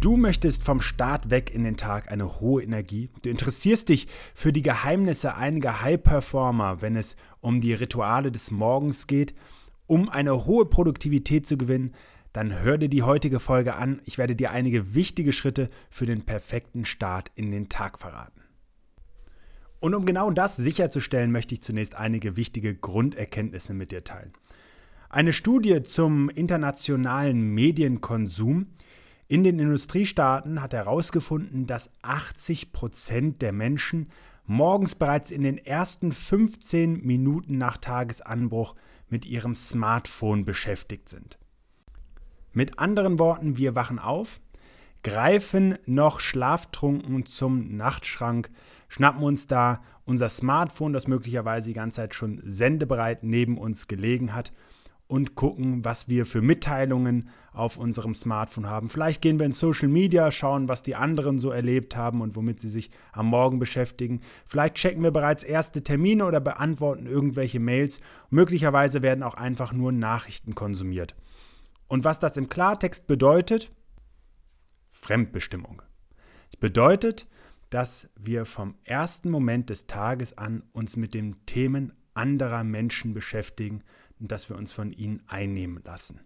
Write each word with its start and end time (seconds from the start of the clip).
Du 0.00 0.16
möchtest 0.16 0.62
vom 0.62 0.80
Start 0.80 1.28
weg 1.28 1.52
in 1.52 1.64
den 1.64 1.76
Tag 1.76 2.12
eine 2.12 2.40
hohe 2.40 2.62
Energie. 2.62 3.10
Du 3.22 3.30
interessierst 3.30 3.88
dich 3.88 4.06
für 4.32 4.52
die 4.52 4.62
Geheimnisse 4.62 5.34
einiger 5.34 5.82
High-Performer, 5.82 6.80
wenn 6.82 6.94
es 6.94 7.16
um 7.40 7.60
die 7.60 7.72
Rituale 7.74 8.30
des 8.30 8.52
Morgens 8.52 9.08
geht, 9.08 9.34
um 9.88 10.08
eine 10.08 10.46
hohe 10.46 10.66
Produktivität 10.66 11.48
zu 11.48 11.58
gewinnen. 11.58 11.94
Dann 12.32 12.60
hör 12.60 12.78
dir 12.78 12.88
die 12.88 13.02
heutige 13.02 13.40
Folge 13.40 13.74
an. 13.74 14.00
Ich 14.04 14.18
werde 14.18 14.36
dir 14.36 14.52
einige 14.52 14.94
wichtige 14.94 15.32
Schritte 15.32 15.68
für 15.90 16.06
den 16.06 16.22
perfekten 16.22 16.84
Start 16.84 17.32
in 17.34 17.50
den 17.50 17.68
Tag 17.68 17.98
verraten. 17.98 18.42
Und 19.80 19.94
um 19.94 20.06
genau 20.06 20.30
das 20.30 20.56
sicherzustellen, 20.56 21.32
möchte 21.32 21.54
ich 21.54 21.62
zunächst 21.62 21.96
einige 21.96 22.36
wichtige 22.36 22.76
Grunderkenntnisse 22.76 23.74
mit 23.74 23.90
dir 23.90 24.04
teilen. 24.04 24.32
Eine 25.10 25.32
Studie 25.32 25.82
zum 25.82 26.28
internationalen 26.28 27.52
Medienkonsum 27.52 28.66
in 29.28 29.44
den 29.44 29.58
Industriestaaten 29.58 30.62
hat 30.62 30.72
herausgefunden, 30.72 31.66
dass 31.66 31.92
80 32.00 32.72
Prozent 32.72 33.42
der 33.42 33.52
Menschen 33.52 34.10
morgens 34.46 34.94
bereits 34.94 35.30
in 35.30 35.42
den 35.42 35.58
ersten 35.58 36.12
15 36.12 37.04
Minuten 37.04 37.58
nach 37.58 37.76
Tagesanbruch 37.76 38.74
mit 39.10 39.26
ihrem 39.26 39.54
Smartphone 39.54 40.46
beschäftigt 40.46 41.10
sind. 41.10 41.38
Mit 42.54 42.78
anderen 42.78 43.18
Worten, 43.18 43.58
wir 43.58 43.74
wachen 43.74 43.98
auf, 43.98 44.40
greifen 45.02 45.76
noch 45.84 46.20
schlaftrunken 46.20 47.26
zum 47.26 47.76
Nachtschrank, 47.76 48.50
schnappen 48.88 49.22
uns 49.22 49.46
da 49.46 49.82
unser 50.06 50.30
Smartphone, 50.30 50.94
das 50.94 51.06
möglicherweise 51.06 51.68
die 51.68 51.74
ganze 51.74 51.96
Zeit 51.96 52.14
schon 52.14 52.40
sendebereit 52.42 53.22
neben 53.22 53.58
uns 53.58 53.88
gelegen 53.88 54.34
hat 54.34 54.52
und 55.08 55.34
gucken, 55.34 55.84
was 55.84 56.08
wir 56.08 56.26
für 56.26 56.42
Mitteilungen 56.42 57.30
auf 57.52 57.78
unserem 57.78 58.14
Smartphone 58.14 58.66
haben. 58.66 58.88
Vielleicht 58.88 59.22
gehen 59.22 59.38
wir 59.38 59.46
in 59.46 59.52
Social 59.52 59.88
Media, 59.88 60.30
schauen, 60.30 60.68
was 60.68 60.82
die 60.82 60.94
anderen 60.94 61.38
so 61.38 61.50
erlebt 61.50 61.96
haben 61.96 62.20
und 62.20 62.36
womit 62.36 62.60
sie 62.60 62.68
sich 62.68 62.90
am 63.12 63.26
Morgen 63.26 63.58
beschäftigen. 63.58 64.20
Vielleicht 64.46 64.76
checken 64.76 65.02
wir 65.02 65.10
bereits 65.10 65.42
erste 65.42 65.82
Termine 65.82 66.26
oder 66.26 66.40
beantworten 66.40 67.06
irgendwelche 67.06 67.58
Mails. 67.58 68.00
Möglicherweise 68.28 69.02
werden 69.02 69.24
auch 69.24 69.34
einfach 69.34 69.72
nur 69.72 69.92
Nachrichten 69.92 70.54
konsumiert. 70.54 71.16
Und 71.88 72.04
was 72.04 72.20
das 72.20 72.36
im 72.36 72.50
Klartext 72.50 73.06
bedeutet? 73.06 73.72
Fremdbestimmung. 74.90 75.80
Es 76.50 76.56
bedeutet, 76.56 77.26
dass 77.70 78.10
wir 78.18 78.44
vom 78.44 78.74
ersten 78.84 79.30
Moment 79.30 79.70
des 79.70 79.86
Tages 79.86 80.36
an 80.36 80.64
uns 80.72 80.96
mit 80.96 81.14
den 81.14 81.46
Themen 81.46 81.94
anderer 82.14 82.64
Menschen 82.64 83.14
beschäftigen, 83.14 83.82
und 84.20 84.32
dass 84.32 84.48
wir 84.48 84.56
uns 84.56 84.72
von 84.72 84.92
ihnen 84.92 85.22
einnehmen 85.26 85.82
lassen. 85.84 86.20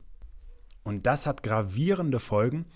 Und 0.83 1.07
das 1.07 1.27
hat 1.27 1.43
gravierende 1.43 2.19
Folgen, 2.19 2.67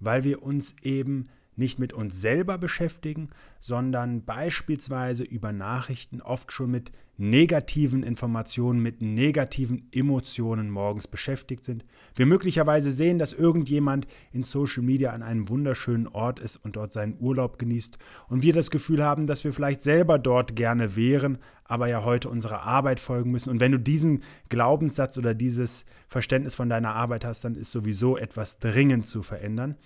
weil 0.00 0.24
wir 0.24 0.42
uns 0.42 0.74
eben 0.82 1.28
nicht 1.56 1.78
mit 1.78 1.92
uns 1.92 2.20
selber 2.20 2.58
beschäftigen, 2.58 3.30
sondern 3.58 4.24
beispielsweise 4.24 5.24
über 5.24 5.52
Nachrichten 5.52 6.20
oft 6.20 6.52
schon 6.52 6.70
mit 6.70 6.92
negativen 7.18 8.02
Informationen, 8.02 8.80
mit 8.80 9.00
negativen 9.00 9.88
Emotionen 9.92 10.70
morgens 10.70 11.08
beschäftigt 11.08 11.64
sind. 11.64 11.84
Wir 12.14 12.26
möglicherweise 12.26 12.92
sehen, 12.92 13.18
dass 13.18 13.32
irgendjemand 13.32 14.06
in 14.32 14.42
Social 14.42 14.82
Media 14.82 15.12
an 15.12 15.22
einem 15.22 15.48
wunderschönen 15.48 16.06
Ort 16.08 16.38
ist 16.38 16.56
und 16.56 16.76
dort 16.76 16.92
seinen 16.92 17.16
Urlaub 17.18 17.58
genießt 17.58 17.98
und 18.28 18.42
wir 18.42 18.52
das 18.52 18.70
Gefühl 18.70 19.02
haben, 19.02 19.26
dass 19.26 19.44
wir 19.44 19.54
vielleicht 19.54 19.82
selber 19.82 20.18
dort 20.18 20.56
gerne 20.56 20.94
wären, 20.94 21.38
aber 21.64 21.88
ja 21.88 22.04
heute 22.04 22.28
unserer 22.28 22.62
Arbeit 22.62 23.00
folgen 23.00 23.30
müssen. 23.30 23.50
Und 23.50 23.60
wenn 23.60 23.72
du 23.72 23.78
diesen 23.78 24.22
Glaubenssatz 24.50 25.16
oder 25.16 25.34
dieses 25.34 25.86
Verständnis 26.08 26.54
von 26.54 26.68
deiner 26.68 26.94
Arbeit 26.94 27.24
hast, 27.24 27.44
dann 27.44 27.54
ist 27.54 27.72
sowieso 27.72 28.16
etwas 28.18 28.58
dringend 28.58 29.06
zu 29.06 29.22
verändern. 29.22 29.76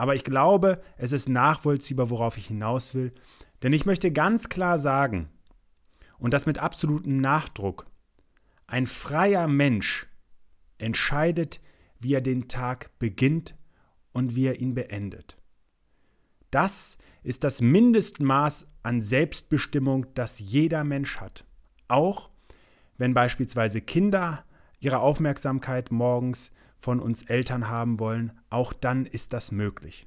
Aber 0.00 0.14
ich 0.14 0.24
glaube, 0.24 0.80
es 0.96 1.12
ist 1.12 1.28
nachvollziehbar, 1.28 2.08
worauf 2.08 2.38
ich 2.38 2.46
hinaus 2.46 2.94
will. 2.94 3.12
Denn 3.62 3.74
ich 3.74 3.84
möchte 3.84 4.10
ganz 4.10 4.48
klar 4.48 4.78
sagen, 4.78 5.28
und 6.16 6.32
das 6.32 6.46
mit 6.46 6.56
absolutem 6.56 7.18
Nachdruck, 7.18 7.84
ein 8.66 8.86
freier 8.86 9.46
Mensch 9.46 10.08
entscheidet, 10.78 11.60
wie 11.98 12.14
er 12.14 12.22
den 12.22 12.48
Tag 12.48 12.98
beginnt 12.98 13.54
und 14.12 14.34
wie 14.34 14.46
er 14.46 14.58
ihn 14.58 14.72
beendet. 14.72 15.36
Das 16.50 16.96
ist 17.22 17.44
das 17.44 17.60
Mindestmaß 17.60 18.68
an 18.82 19.02
Selbstbestimmung, 19.02 20.06
das 20.14 20.38
jeder 20.38 20.82
Mensch 20.82 21.18
hat. 21.18 21.44
Auch 21.88 22.30
wenn 22.96 23.12
beispielsweise 23.12 23.82
Kinder 23.82 24.46
ihre 24.78 25.00
Aufmerksamkeit 25.00 25.90
morgens 25.90 26.52
von 26.80 27.00
uns 27.00 27.22
Eltern 27.22 27.68
haben 27.68 28.00
wollen, 28.00 28.32
auch 28.48 28.72
dann 28.72 29.06
ist 29.06 29.32
das 29.32 29.52
möglich. 29.52 30.06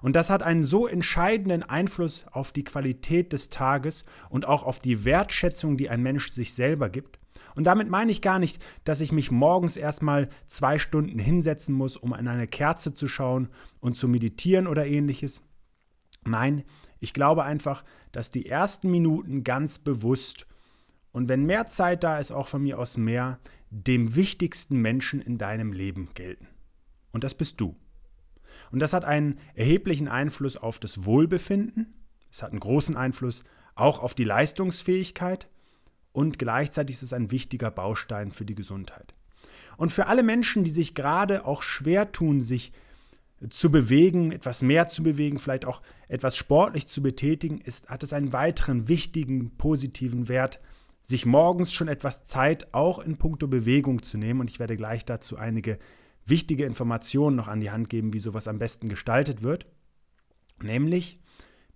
Und 0.00 0.16
das 0.16 0.30
hat 0.30 0.42
einen 0.42 0.64
so 0.64 0.86
entscheidenden 0.86 1.62
Einfluss 1.62 2.26
auf 2.30 2.52
die 2.52 2.64
Qualität 2.64 3.32
des 3.32 3.48
Tages 3.48 4.04
und 4.28 4.46
auch 4.46 4.62
auf 4.62 4.78
die 4.78 5.04
Wertschätzung, 5.04 5.76
die 5.76 5.88
ein 5.88 6.02
Mensch 6.02 6.30
sich 6.30 6.52
selber 6.52 6.90
gibt. 6.90 7.18
Und 7.54 7.64
damit 7.64 7.88
meine 7.88 8.12
ich 8.12 8.20
gar 8.20 8.38
nicht, 8.38 8.62
dass 8.84 9.00
ich 9.00 9.12
mich 9.12 9.30
morgens 9.30 9.76
erstmal 9.76 10.28
zwei 10.46 10.78
Stunden 10.78 11.18
hinsetzen 11.18 11.74
muss, 11.74 11.96
um 11.96 12.12
an 12.12 12.28
eine 12.28 12.46
Kerze 12.46 12.92
zu 12.92 13.08
schauen 13.08 13.48
und 13.80 13.96
zu 13.96 14.08
meditieren 14.08 14.66
oder 14.66 14.86
ähnliches. 14.86 15.42
Nein, 16.24 16.64
ich 17.00 17.12
glaube 17.12 17.44
einfach, 17.44 17.84
dass 18.12 18.30
die 18.30 18.46
ersten 18.46 18.90
Minuten 18.90 19.44
ganz 19.44 19.78
bewusst 19.78 20.46
und 21.14 21.28
wenn 21.28 21.46
mehr 21.46 21.66
Zeit 21.66 22.02
da 22.02 22.18
ist, 22.18 22.32
auch 22.32 22.48
von 22.48 22.64
mir 22.64 22.76
aus 22.76 22.96
mehr, 22.96 23.38
dem 23.70 24.16
wichtigsten 24.16 24.78
Menschen 24.78 25.22
in 25.22 25.38
deinem 25.38 25.72
Leben 25.72 26.08
gelten. 26.14 26.48
Und 27.12 27.22
das 27.22 27.34
bist 27.34 27.60
du. 27.60 27.76
Und 28.72 28.80
das 28.80 28.92
hat 28.92 29.04
einen 29.04 29.38
erheblichen 29.54 30.08
Einfluss 30.08 30.56
auf 30.56 30.80
das 30.80 31.04
Wohlbefinden, 31.04 31.94
es 32.32 32.42
hat 32.42 32.50
einen 32.50 32.58
großen 32.58 32.96
Einfluss 32.96 33.44
auch 33.76 34.00
auf 34.00 34.14
die 34.14 34.24
Leistungsfähigkeit 34.24 35.48
und 36.10 36.40
gleichzeitig 36.40 36.96
ist 36.96 37.04
es 37.04 37.12
ein 37.12 37.30
wichtiger 37.30 37.70
Baustein 37.70 38.32
für 38.32 38.44
die 38.44 38.56
Gesundheit. 38.56 39.14
Und 39.76 39.92
für 39.92 40.08
alle 40.08 40.24
Menschen, 40.24 40.64
die 40.64 40.70
sich 40.70 40.96
gerade 40.96 41.44
auch 41.44 41.62
schwer 41.62 42.10
tun, 42.10 42.40
sich 42.40 42.72
zu 43.50 43.70
bewegen, 43.70 44.32
etwas 44.32 44.62
mehr 44.62 44.88
zu 44.88 45.04
bewegen, 45.04 45.38
vielleicht 45.38 45.64
auch 45.64 45.80
etwas 46.08 46.36
sportlich 46.36 46.88
zu 46.88 47.02
betätigen, 47.02 47.58
ist, 47.58 47.88
hat 47.88 48.02
es 48.02 48.12
einen 48.12 48.32
weiteren 48.32 48.88
wichtigen 48.88 49.56
positiven 49.56 50.28
Wert, 50.28 50.58
sich 51.04 51.26
morgens 51.26 51.72
schon 51.72 51.86
etwas 51.86 52.24
Zeit 52.24 52.74
auch 52.74 52.98
in 52.98 53.18
puncto 53.18 53.46
Bewegung 53.46 54.02
zu 54.02 54.18
nehmen. 54.18 54.40
Und 54.40 54.50
ich 54.50 54.58
werde 54.58 54.76
gleich 54.76 55.04
dazu 55.04 55.36
einige 55.36 55.78
wichtige 56.26 56.64
Informationen 56.64 57.36
noch 57.36 57.46
an 57.46 57.60
die 57.60 57.70
Hand 57.70 57.90
geben, 57.90 58.12
wie 58.12 58.18
sowas 58.18 58.48
am 58.48 58.58
besten 58.58 58.88
gestaltet 58.88 59.42
wird. 59.42 59.66
Nämlich 60.62 61.20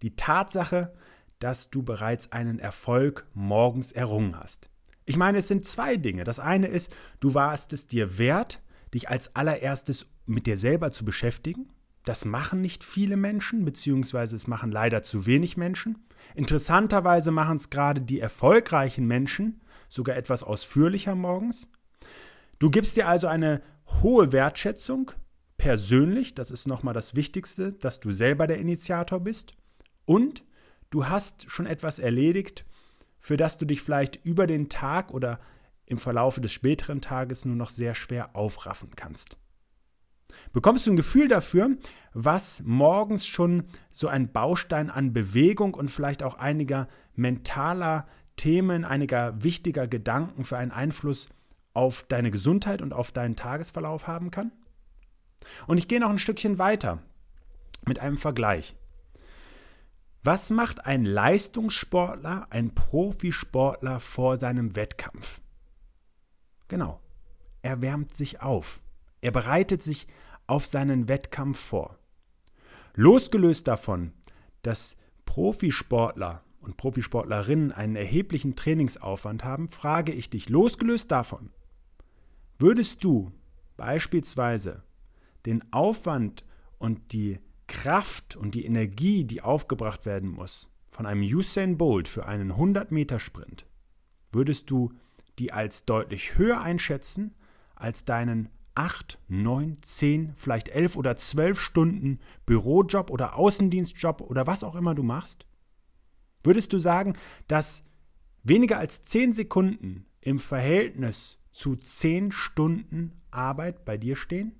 die 0.02 0.16
Tatsache, 0.16 0.94
dass 1.38 1.70
du 1.70 1.82
bereits 1.82 2.32
einen 2.32 2.58
Erfolg 2.58 3.26
morgens 3.34 3.92
errungen 3.92 4.38
hast. 4.40 4.70
Ich 5.04 5.16
meine, 5.16 5.38
es 5.38 5.48
sind 5.48 5.66
zwei 5.66 5.96
Dinge. 5.96 6.24
Das 6.24 6.40
eine 6.40 6.66
ist, 6.66 6.92
du 7.20 7.34
warst 7.34 7.72
es 7.72 7.86
dir 7.86 8.18
wert, 8.18 8.62
dich 8.94 9.08
als 9.08 9.36
allererstes 9.36 10.06
mit 10.26 10.46
dir 10.46 10.56
selber 10.56 10.90
zu 10.90 11.04
beschäftigen. 11.04 11.68
Das 12.04 12.24
machen 12.24 12.60
nicht 12.62 12.82
viele 12.82 13.16
Menschen, 13.16 13.64
beziehungsweise 13.64 14.36
es 14.36 14.46
machen 14.46 14.72
leider 14.72 15.02
zu 15.02 15.26
wenig 15.26 15.56
Menschen. 15.56 15.98
Interessanterweise 16.34 17.30
machen 17.30 17.56
es 17.56 17.70
gerade 17.70 18.00
die 18.00 18.20
erfolgreichen 18.20 19.06
Menschen 19.06 19.60
sogar 19.88 20.16
etwas 20.16 20.42
ausführlicher 20.42 21.14
morgens. 21.14 21.68
Du 22.58 22.70
gibst 22.70 22.96
dir 22.96 23.08
also 23.08 23.26
eine 23.26 23.62
hohe 24.02 24.32
Wertschätzung 24.32 25.12
persönlich, 25.56 26.34
das 26.34 26.50
ist 26.50 26.66
nochmal 26.66 26.94
das 26.94 27.14
Wichtigste, 27.14 27.72
dass 27.72 28.00
du 28.00 28.12
selber 28.12 28.46
der 28.46 28.58
Initiator 28.58 29.20
bist. 29.20 29.54
Und 30.04 30.44
du 30.90 31.08
hast 31.08 31.50
schon 31.50 31.66
etwas 31.66 31.98
erledigt, 31.98 32.64
für 33.18 33.36
das 33.36 33.58
du 33.58 33.64
dich 33.64 33.82
vielleicht 33.82 34.24
über 34.24 34.46
den 34.46 34.68
Tag 34.68 35.12
oder 35.12 35.40
im 35.86 35.98
Verlaufe 35.98 36.40
des 36.40 36.52
späteren 36.52 37.00
Tages 37.00 37.44
nur 37.44 37.56
noch 37.56 37.70
sehr 37.70 37.94
schwer 37.94 38.36
aufraffen 38.36 38.90
kannst 38.94 39.36
bekommst 40.52 40.86
du 40.86 40.92
ein 40.92 40.96
Gefühl 40.96 41.28
dafür, 41.28 41.70
was 42.12 42.62
morgens 42.64 43.26
schon 43.26 43.64
so 43.90 44.08
ein 44.08 44.32
Baustein 44.32 44.90
an 44.90 45.12
Bewegung 45.12 45.74
und 45.74 45.90
vielleicht 45.90 46.22
auch 46.22 46.38
einiger 46.38 46.88
mentaler 47.14 48.06
Themen, 48.36 48.84
einiger 48.84 49.42
wichtiger 49.42 49.86
Gedanken 49.86 50.44
für 50.44 50.56
einen 50.56 50.70
Einfluss 50.70 51.28
auf 51.74 52.04
deine 52.08 52.30
Gesundheit 52.30 52.82
und 52.82 52.92
auf 52.92 53.12
deinen 53.12 53.36
Tagesverlauf 53.36 54.06
haben 54.06 54.30
kann? 54.30 54.52
Und 55.66 55.78
ich 55.78 55.88
gehe 55.88 56.00
noch 56.00 56.10
ein 56.10 56.18
Stückchen 56.18 56.58
weiter 56.58 57.02
mit 57.86 57.98
einem 57.98 58.16
Vergleich. 58.16 58.74
Was 60.24 60.50
macht 60.50 60.84
ein 60.84 61.04
Leistungssportler, 61.04 62.48
ein 62.50 62.74
Profisportler 62.74 64.00
vor 64.00 64.36
seinem 64.36 64.74
Wettkampf? 64.74 65.40
Genau, 66.66 67.00
er 67.62 67.80
wärmt 67.80 68.14
sich 68.14 68.42
auf. 68.42 68.80
Er 69.20 69.30
bereitet 69.30 69.82
sich 69.82 70.06
auf 70.48 70.66
seinen 70.66 71.08
Wettkampf 71.08 71.58
vor. 71.58 71.98
Losgelöst 72.94 73.68
davon, 73.68 74.12
dass 74.62 74.96
Profisportler 75.24 76.42
und 76.60 76.76
Profisportlerinnen 76.76 77.70
einen 77.70 77.94
erheblichen 77.94 78.56
Trainingsaufwand 78.56 79.44
haben, 79.44 79.68
frage 79.68 80.12
ich 80.12 80.30
dich, 80.30 80.48
losgelöst 80.48 81.10
davon, 81.12 81.50
würdest 82.58 83.04
du 83.04 83.30
beispielsweise 83.76 84.82
den 85.46 85.72
Aufwand 85.72 86.44
und 86.78 87.12
die 87.12 87.38
Kraft 87.68 88.34
und 88.34 88.54
die 88.54 88.64
Energie, 88.64 89.24
die 89.24 89.42
aufgebracht 89.42 90.06
werden 90.06 90.30
muss, 90.30 90.68
von 90.90 91.06
einem 91.06 91.22
Usain 91.22 91.78
Bolt 91.78 92.08
für 92.08 92.26
einen 92.26 92.52
100-Meter-Sprint, 92.52 93.66
würdest 94.32 94.70
du 94.70 94.92
die 95.38 95.52
als 95.52 95.84
deutlich 95.84 96.36
höher 96.36 96.60
einschätzen 96.60 97.34
als 97.76 98.04
deinen 98.04 98.48
8, 98.78 99.18
9, 99.26 99.78
10, 99.82 100.34
vielleicht 100.36 100.68
11 100.68 100.96
oder 100.96 101.16
12 101.16 101.60
Stunden 101.60 102.20
Bürojob 102.46 103.10
oder 103.10 103.36
Außendienstjob 103.36 104.20
oder 104.20 104.46
was 104.46 104.62
auch 104.62 104.76
immer 104.76 104.94
du 104.94 105.02
machst? 105.02 105.46
Würdest 106.44 106.72
du 106.72 106.78
sagen, 106.78 107.16
dass 107.48 107.82
weniger 108.44 108.78
als 108.78 109.02
10 109.02 109.32
Sekunden 109.32 110.06
im 110.20 110.38
Verhältnis 110.38 111.38
zu 111.50 111.74
10 111.74 112.30
Stunden 112.30 113.20
Arbeit 113.32 113.84
bei 113.84 113.96
dir 113.96 114.14
stehen? 114.14 114.52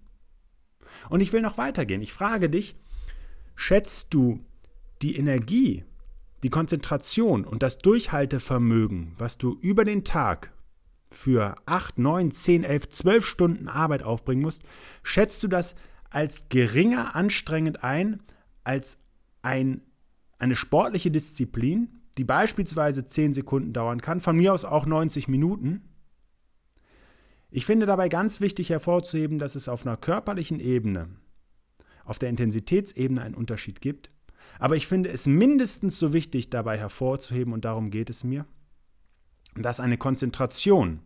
Und 1.09 1.21
ich 1.21 1.33
will 1.33 1.41
noch 1.41 1.57
weitergehen. 1.57 2.03
Ich 2.03 2.13
frage 2.13 2.51
dich, 2.51 2.75
schätzt 3.55 4.13
du 4.13 4.45
die 5.01 5.17
Energie, 5.17 5.85
die 6.43 6.51
Konzentration 6.51 7.45
und 7.45 7.63
das 7.63 7.79
Durchhaltevermögen, 7.79 9.15
was 9.17 9.39
du 9.39 9.57
über 9.61 9.85
den 9.85 10.03
Tag 10.03 10.53
für 11.11 11.55
8, 11.67 11.99
9, 11.99 12.31
10, 12.31 12.65
11, 12.65 12.89
12 12.91 13.27
Stunden 13.27 13.69
Arbeit 13.69 14.03
aufbringen 14.03 14.43
musst, 14.43 14.63
schätzt 15.03 15.43
du 15.43 15.49
das 15.49 15.75
als 16.11 16.49
geringer 16.49 17.15
anstrengend 17.15 17.83
ein 17.85 18.21
als 18.69 18.99
ein, 19.41 19.81
eine 20.39 20.55
sportliche 20.55 21.11
Disziplin, 21.11 21.89
die 22.19 22.25
beispielsweise 22.25 23.07
10 23.07 23.33
Sekunden 23.33 23.73
dauern 23.73 24.03
kann, 24.03 24.21
von 24.21 24.37
mir 24.37 24.53
aus 24.53 24.67
auch 24.67 24.85
90 24.85 25.27
Minuten? 25.27 25.89
Ich 27.51 27.65
finde 27.65 27.87
dabei 27.87 28.11
ganz 28.11 28.43
wichtig 28.43 28.69
hervorzuheben, 28.69 29.39
dass 29.39 29.55
es 29.55 29.69
auf 29.69 29.87
einer 29.87 29.97
körperlichen 29.97 30.61
Ebene, 30.61 31.09
auf 32.05 32.19
der 32.19 32.29
Intensitätsebene 32.29 33.23
einen 33.23 33.35
Unterschied 33.35 33.81
gibt. 33.81 34.11
Aber 34.59 34.77
ich 34.77 34.87
finde 34.87 35.09
es 35.09 35.27
mindestens 35.27 35.99
so 35.99 36.13
wichtig 36.13 36.51
dabei 36.51 36.77
hervorzuheben, 36.77 37.55
und 37.55 37.65
darum 37.65 37.91
geht 37.91 38.11
es 38.11 38.23
mir, 38.23 38.45
dass 39.55 39.81
eine 39.81 39.99
Konzentration, 39.99 41.01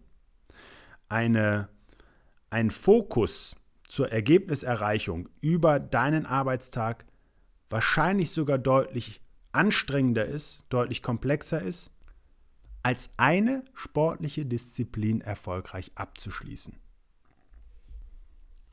eine, 1.08 1.68
ein 2.50 2.70
Fokus 2.70 3.56
zur 3.88 4.10
Ergebniserreichung 4.10 5.28
über 5.40 5.78
deinen 5.80 6.26
Arbeitstag 6.26 7.04
wahrscheinlich 7.68 8.30
sogar 8.30 8.58
deutlich 8.58 9.20
anstrengender 9.52 10.24
ist, 10.24 10.64
deutlich 10.70 11.02
komplexer 11.02 11.60
ist, 11.60 11.90
als 12.82 13.10
eine 13.16 13.64
sportliche 13.74 14.44
Disziplin 14.46 15.20
erfolgreich 15.20 15.92
abzuschließen. 15.94 16.74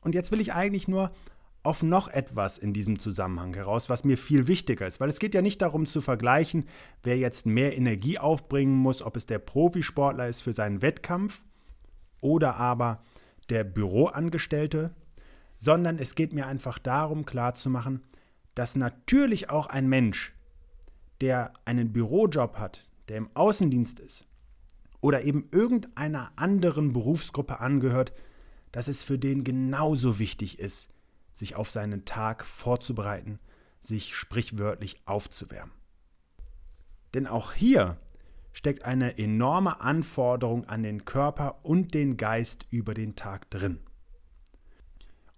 Und 0.00 0.14
jetzt 0.14 0.32
will 0.32 0.40
ich 0.40 0.52
eigentlich 0.52 0.88
nur 0.88 1.12
auf 1.62 1.82
noch 1.82 2.08
etwas 2.08 2.56
in 2.56 2.72
diesem 2.72 2.98
Zusammenhang 2.98 3.54
heraus, 3.54 3.90
was 3.90 4.04
mir 4.04 4.16
viel 4.16 4.46
wichtiger 4.46 4.86
ist, 4.86 5.00
weil 5.00 5.10
es 5.10 5.18
geht 5.18 5.34
ja 5.34 5.42
nicht 5.42 5.60
darum 5.60 5.86
zu 5.86 6.00
vergleichen, 6.00 6.66
wer 7.02 7.18
jetzt 7.18 7.44
mehr 7.46 7.76
Energie 7.76 8.18
aufbringen 8.18 8.76
muss, 8.76 9.02
ob 9.02 9.16
es 9.16 9.26
der 9.26 9.38
Profisportler 9.38 10.28
ist 10.28 10.42
für 10.42 10.54
seinen 10.54 10.80
Wettkampf 10.80 11.42
oder 12.20 12.56
aber 12.56 13.02
der 13.50 13.64
Büroangestellte, 13.64 14.94
sondern 15.56 15.98
es 15.98 16.14
geht 16.14 16.32
mir 16.32 16.46
einfach 16.46 16.78
darum 16.78 17.26
klarzumachen, 17.26 18.02
dass 18.54 18.76
natürlich 18.76 19.50
auch 19.50 19.66
ein 19.66 19.88
Mensch, 19.88 20.34
der 21.20 21.52
einen 21.66 21.92
Bürojob 21.92 22.56
hat, 22.58 22.88
der 23.08 23.18
im 23.18 23.28
Außendienst 23.34 24.00
ist 24.00 24.26
oder 25.02 25.24
eben 25.24 25.48
irgendeiner 25.52 26.32
anderen 26.36 26.94
Berufsgruppe 26.94 27.60
angehört, 27.60 28.14
dass 28.72 28.88
es 28.88 29.02
für 29.02 29.18
den 29.18 29.44
genauso 29.44 30.18
wichtig 30.18 30.58
ist, 30.58 30.90
sich 31.40 31.56
auf 31.56 31.70
seinen 31.70 32.04
Tag 32.04 32.44
vorzubereiten, 32.44 33.40
sich 33.80 34.14
sprichwörtlich 34.14 35.00
aufzuwärmen. 35.06 35.74
Denn 37.14 37.26
auch 37.26 37.54
hier 37.54 37.98
steckt 38.52 38.84
eine 38.84 39.16
enorme 39.16 39.80
Anforderung 39.80 40.66
an 40.66 40.82
den 40.82 41.06
Körper 41.06 41.64
und 41.64 41.94
den 41.94 42.18
Geist 42.18 42.66
über 42.70 42.92
den 42.92 43.16
Tag 43.16 43.50
drin. 43.50 43.80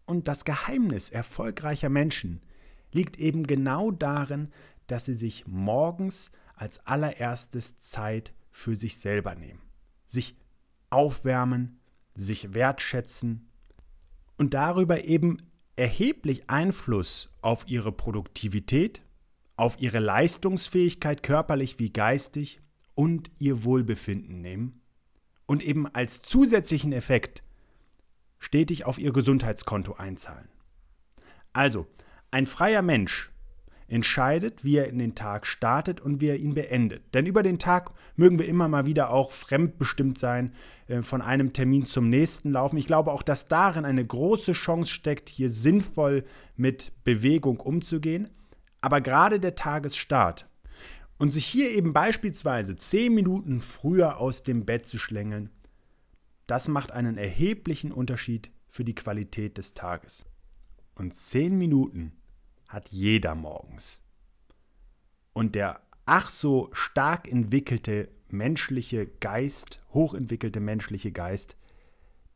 Und 0.05 0.27
das 0.27 0.45
Geheimnis 0.45 1.09
erfolgreicher 1.09 1.89
Menschen 1.89 2.43
liegt 2.91 3.17
eben 3.21 3.47
genau 3.47 3.93
darin, 3.93 4.51
dass 4.89 5.05
sie 5.05 5.15
sich 5.15 5.47
morgens 5.47 6.33
als 6.57 6.85
allererstes 6.85 7.79
Zeit 7.79 8.35
für 8.51 8.75
sich 8.75 8.99
selber 8.99 9.37
nehmen. 9.37 9.63
Sich 10.07 10.37
aufwärmen, 10.91 11.81
sich 12.17 12.55
wertschätzen 12.55 13.49
und 14.37 14.53
darüber 14.53 15.05
eben 15.05 15.52
erheblich 15.83 16.49
Einfluss 16.49 17.29
auf 17.41 17.65
ihre 17.67 17.91
Produktivität, 17.91 19.03
auf 19.57 19.81
ihre 19.81 19.99
Leistungsfähigkeit 19.99 21.25
körperlich 21.25 21.81
wie 21.81 21.93
geistig 21.93 22.61
und 22.95 23.33
ihr 23.41 23.65
Wohlbefinden 23.65 24.41
nehmen 24.41 24.81
und 25.45 25.65
eben 25.65 25.89
als 25.89 26.23
zusätzlichen 26.23 26.93
Effekt 26.93 27.43
stetig 28.39 28.85
auf 28.85 28.97
ihr 28.97 29.13
Gesundheitskonto 29.13 29.95
einzahlen. 29.95 30.49
Also, 31.53 31.89
ein 32.31 32.47
freier 32.47 32.83
Mensch 32.83 33.32
entscheidet, 33.93 34.65
wie 34.65 34.77
er 34.77 34.89
in 34.89 34.99
den 34.99 35.15
Tag 35.15 35.47
startet 35.47 36.01
und 36.01 36.21
wie 36.21 36.29
er 36.29 36.39
ihn 36.39 36.55
beendet. 36.55 37.03
Denn 37.15 37.27
über 37.27 37.43
den 37.43 37.59
Tag 37.59 37.91
mögen 38.17 38.39
wir 38.39 38.49
immer 38.49 38.67
mal 38.67 38.87
wieder 38.87 39.11
auch 39.11 39.33
fremdbestimmt 39.33 40.17
sein, 40.19 40.55
äh, 40.89 41.03
von 41.03 41.21
einem 41.21 41.53
Termin 41.53 41.85
zum 41.85 42.09
nächsten 42.09 42.51
laufen. 42.53 42.79
Ich 42.79 42.87
glaube 42.87 43.13
auch, 43.13 43.23
dass 43.23 43.49
darin 43.49 43.85
eine 43.85 44.05
große 44.05 44.53
Chance 44.53 44.91
steckt, 44.91 45.29
hier 45.29 45.51
sinnvoll 45.51 46.25
mit 46.57 46.93
Bewegung 47.05 47.61
umzugehen. 47.61 48.31
Aber 48.81 49.01
gerade 49.03 49.39
der 49.39 49.55
Tagesstart 49.55 50.49
und 51.19 51.31
sich 51.31 51.45
hier 51.45 51.71
eben 51.71 51.93
beispielsweise 51.93 52.77
zehn 52.77 53.15
Minuten 53.15 53.61
früher 53.61 54.19
aus 54.19 54.43
dem 54.43 54.65
Bett 54.65 54.87
zu 54.87 54.99
schlängeln, 54.99 55.51
das 56.47 56.67
macht 56.67 56.93
einen 56.93 57.19
erheblichen 57.19 57.93
Unterschied 57.93 58.51
für 58.69 58.85
die 58.85 58.95
Qualität 58.95 59.59
des 59.59 59.75
Tages. 59.75 60.25
Und 60.95 61.15
zehn 61.15 61.57
Minuten 61.59 62.13
hat 62.73 62.91
jeder 62.91 63.35
morgens. 63.35 64.01
Und 65.33 65.55
der 65.55 65.81
ach 66.07 66.31
so 66.31 66.71
stark 66.73 67.29
entwickelte 67.29 68.09
menschliche 68.29 69.07
Geist, 69.07 69.81
hochentwickelte 69.93 70.61
menschliche 70.61 71.13
Geist, 71.13 71.57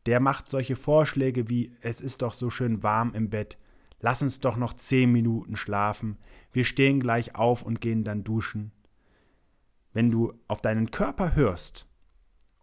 der 0.05 0.19
macht 0.19 0.49
solche 0.49 0.75
Vorschläge 0.75 1.49
wie 1.49 1.71
es 1.81 1.99
ist 1.99 2.21
doch 2.21 2.33
so 2.33 2.49
schön 2.49 2.83
warm 2.83 3.13
im 3.13 3.29
Bett, 3.29 3.57
lass 3.99 4.21
uns 4.21 4.39
doch 4.39 4.55
noch 4.55 4.73
zehn 4.73 5.11
Minuten 5.11 5.55
schlafen, 5.55 6.17
wir 6.51 6.65
stehen 6.65 6.99
gleich 6.99 7.35
auf 7.35 7.63
und 7.63 7.81
gehen 7.81 8.03
dann 8.03 8.23
duschen. 8.23 8.71
Wenn 9.91 10.11
du 10.11 10.33
auf 10.47 10.61
deinen 10.61 10.91
Körper 10.91 11.35
hörst 11.35 11.87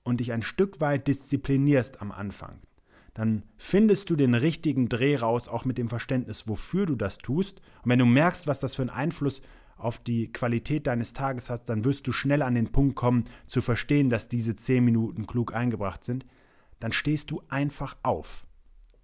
und 0.05 0.21
dich 0.21 0.33
ein 0.33 0.43
Stück 0.43 0.81
weit 0.81 1.09
disziplinierst 1.09 2.01
am 2.01 2.13
Anfang, 2.13 2.61
dann 3.15 3.45
findest 3.57 4.11
du 4.11 4.17
den 4.17 4.35
richtigen 4.35 4.89
Dreh 4.89 5.17
raus, 5.17 5.49
auch 5.49 5.65
mit 5.65 5.79
dem 5.79 5.89
Verständnis, 5.89 6.49
wofür 6.49 6.85
du 6.85 6.97
das 6.97 7.19
tust. 7.19 7.61
Und 7.83 7.91
wenn 7.91 8.01
du 8.01 8.07
merkst, 8.07 8.49
was 8.49 8.59
das 8.59 8.75
für 8.75 8.83
einen 8.83 8.91
Einfluss 8.91 9.41
auf 9.77 9.99
die 9.99 10.33
Qualität 10.33 10.89
deines 10.89 11.13
Tages 11.13 11.49
hat, 11.49 11.69
dann 11.69 11.85
wirst 11.85 12.07
du 12.07 12.13
schnell 12.13 12.43
an 12.43 12.57
den 12.57 12.73
Punkt 12.73 12.97
kommen, 12.97 13.25
zu 13.47 13.61
verstehen, 13.61 14.11
dass 14.11 14.29
diese 14.29 14.57
zehn 14.57 14.85
Minuten 14.85 15.27
klug 15.27 15.55
eingebracht 15.55 16.05
sind. 16.05 16.27
Dann 16.81 16.93
stehst 16.93 17.31
du 17.31 17.41
einfach 17.49 17.97
auf. 18.03 18.47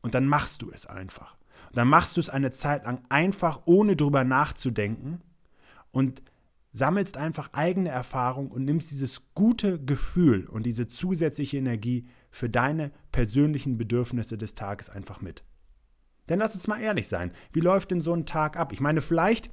Und 0.02 0.14
dann 0.14 0.26
machst 0.26 0.62
du 0.62 0.70
es 0.70 0.86
einfach. 0.86 1.36
Und 1.68 1.76
dann 1.76 1.88
machst 1.88 2.16
du 2.16 2.20
es 2.20 2.30
eine 2.30 2.50
Zeit 2.50 2.84
lang 2.84 3.00
einfach, 3.10 3.62
ohne 3.66 3.94
drüber 3.94 4.24
nachzudenken. 4.24 5.22
Und 5.92 6.22
sammelst 6.72 7.16
einfach 7.16 7.52
eigene 7.52 7.90
Erfahrung 7.90 8.50
und 8.50 8.64
nimmst 8.64 8.90
dieses 8.90 9.34
gute 9.34 9.82
Gefühl 9.82 10.46
und 10.46 10.64
diese 10.64 10.86
zusätzliche 10.86 11.58
Energie 11.58 12.06
für 12.30 12.48
deine 12.48 12.92
persönlichen 13.12 13.78
Bedürfnisse 13.78 14.38
des 14.38 14.54
Tages 14.54 14.88
einfach 14.90 15.20
mit. 15.20 15.42
Denn 16.28 16.38
lass 16.38 16.54
uns 16.54 16.68
mal 16.68 16.80
ehrlich 16.80 17.08
sein, 17.08 17.32
wie 17.52 17.60
läuft 17.60 17.90
denn 17.90 18.00
so 18.00 18.14
ein 18.14 18.26
Tag 18.26 18.56
ab? 18.56 18.72
Ich 18.72 18.80
meine, 18.80 19.00
vielleicht 19.00 19.50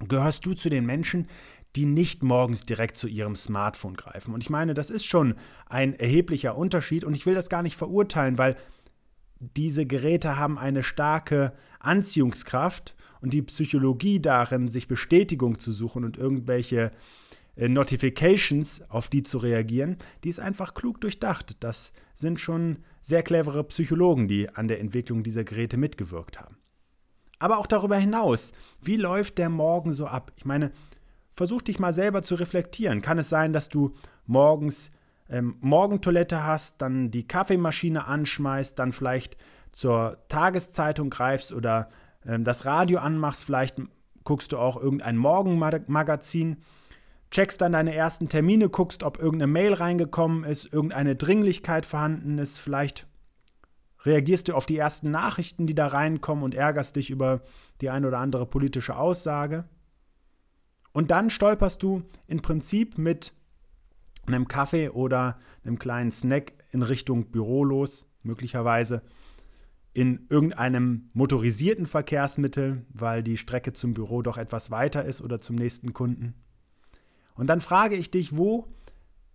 gehörst 0.00 0.44
du 0.44 0.54
zu 0.54 0.68
den 0.68 0.84
Menschen, 0.84 1.28
die 1.76 1.86
nicht 1.86 2.22
morgens 2.22 2.66
direkt 2.66 2.96
zu 2.96 3.08
ihrem 3.08 3.36
Smartphone 3.36 3.94
greifen. 3.94 4.32
Und 4.32 4.42
ich 4.42 4.50
meine, 4.50 4.74
das 4.74 4.90
ist 4.90 5.04
schon 5.04 5.34
ein 5.66 5.94
erheblicher 5.94 6.56
Unterschied 6.56 7.04
und 7.04 7.16
ich 7.16 7.26
will 7.26 7.34
das 7.34 7.48
gar 7.48 7.62
nicht 7.62 7.76
verurteilen, 7.76 8.38
weil 8.38 8.56
diese 9.40 9.86
Geräte 9.86 10.38
haben 10.38 10.58
eine 10.58 10.82
starke 10.82 11.52
Anziehungskraft 11.80 12.94
und 13.20 13.32
die 13.32 13.42
Psychologie 13.42 14.20
darin, 14.20 14.68
sich 14.68 14.88
Bestätigung 14.88 15.58
zu 15.58 15.72
suchen 15.72 16.04
und 16.04 16.16
irgendwelche 16.16 16.92
Notifications, 17.56 18.82
auf 18.90 19.08
die 19.08 19.22
zu 19.22 19.38
reagieren, 19.38 19.96
die 20.24 20.28
ist 20.28 20.40
einfach 20.40 20.74
klug 20.74 21.00
durchdacht. 21.00 21.56
Das 21.60 21.92
sind 22.14 22.40
schon 22.40 22.78
sehr 23.02 23.22
clevere 23.22 23.64
Psychologen, 23.64 24.28
die 24.28 24.48
an 24.48 24.68
der 24.68 24.80
Entwicklung 24.80 25.22
dieser 25.22 25.44
Geräte 25.44 25.76
mitgewirkt 25.76 26.40
haben. 26.40 26.56
Aber 27.38 27.58
auch 27.58 27.66
darüber 27.66 27.96
hinaus, 27.96 28.52
wie 28.80 28.96
läuft 28.96 29.38
der 29.38 29.48
Morgen 29.48 29.92
so 29.92 30.06
ab? 30.06 30.32
Ich 30.36 30.44
meine, 30.44 30.72
versuch 31.30 31.62
dich 31.62 31.78
mal 31.78 31.92
selber 31.92 32.22
zu 32.22 32.36
reflektieren. 32.36 33.02
Kann 33.02 33.18
es 33.18 33.28
sein, 33.28 33.52
dass 33.52 33.68
du 33.68 33.94
morgens 34.26 34.90
ähm, 35.28 35.56
Morgentoilette 35.60 36.44
hast, 36.44 36.80
dann 36.80 37.10
die 37.10 37.26
Kaffeemaschine 37.26 38.06
anschmeißt, 38.06 38.78
dann 38.78 38.92
vielleicht 38.92 39.36
zur 39.72 40.18
Tageszeitung 40.28 41.10
greifst 41.10 41.52
oder 41.52 41.88
ähm, 42.26 42.44
das 42.44 42.64
Radio 42.64 42.98
anmachst, 42.98 43.44
vielleicht 43.44 43.76
guckst 44.22 44.52
du 44.52 44.58
auch 44.58 44.76
irgendein 44.76 45.16
Morgenmagazin, 45.16 46.58
checkst 47.34 47.60
dann 47.60 47.72
deine 47.72 47.94
ersten 47.94 48.28
Termine, 48.28 48.68
guckst, 48.68 49.02
ob 49.02 49.18
irgendeine 49.18 49.50
Mail 49.50 49.74
reingekommen 49.74 50.44
ist, 50.44 50.72
irgendeine 50.72 51.16
Dringlichkeit 51.16 51.84
vorhanden 51.84 52.38
ist, 52.38 52.58
vielleicht 52.58 53.08
reagierst 54.04 54.48
du 54.48 54.54
auf 54.54 54.66
die 54.66 54.78
ersten 54.78 55.10
Nachrichten, 55.10 55.66
die 55.66 55.74
da 55.74 55.88
reinkommen 55.88 56.44
und 56.44 56.54
ärgerst 56.54 56.96
dich 56.96 57.10
über 57.10 57.40
die 57.80 57.90
eine 57.90 58.06
oder 58.06 58.18
andere 58.18 58.46
politische 58.46 58.96
Aussage. 58.96 59.64
Und 60.92 61.10
dann 61.10 61.28
stolperst 61.28 61.82
du 61.82 62.02
im 62.28 62.40
Prinzip 62.40 62.98
mit 62.98 63.32
einem 64.26 64.46
Kaffee 64.46 64.90
oder 64.90 65.38
einem 65.64 65.78
kleinen 65.78 66.12
Snack 66.12 66.52
in 66.70 66.82
Richtung 66.82 67.30
Büro 67.32 67.64
los, 67.64 68.06
möglicherweise 68.22 69.02
in 69.92 70.26
irgendeinem 70.28 71.10
motorisierten 71.14 71.86
Verkehrsmittel, 71.86 72.84
weil 72.90 73.22
die 73.22 73.38
Strecke 73.38 73.72
zum 73.72 73.94
Büro 73.94 74.22
doch 74.22 74.36
etwas 74.36 74.70
weiter 74.70 75.04
ist 75.04 75.20
oder 75.20 75.40
zum 75.40 75.56
nächsten 75.56 75.92
Kunden. 75.92 76.34
Und 77.34 77.48
dann 77.48 77.60
frage 77.60 77.96
ich 77.96 78.10
dich, 78.10 78.36
wo 78.36 78.68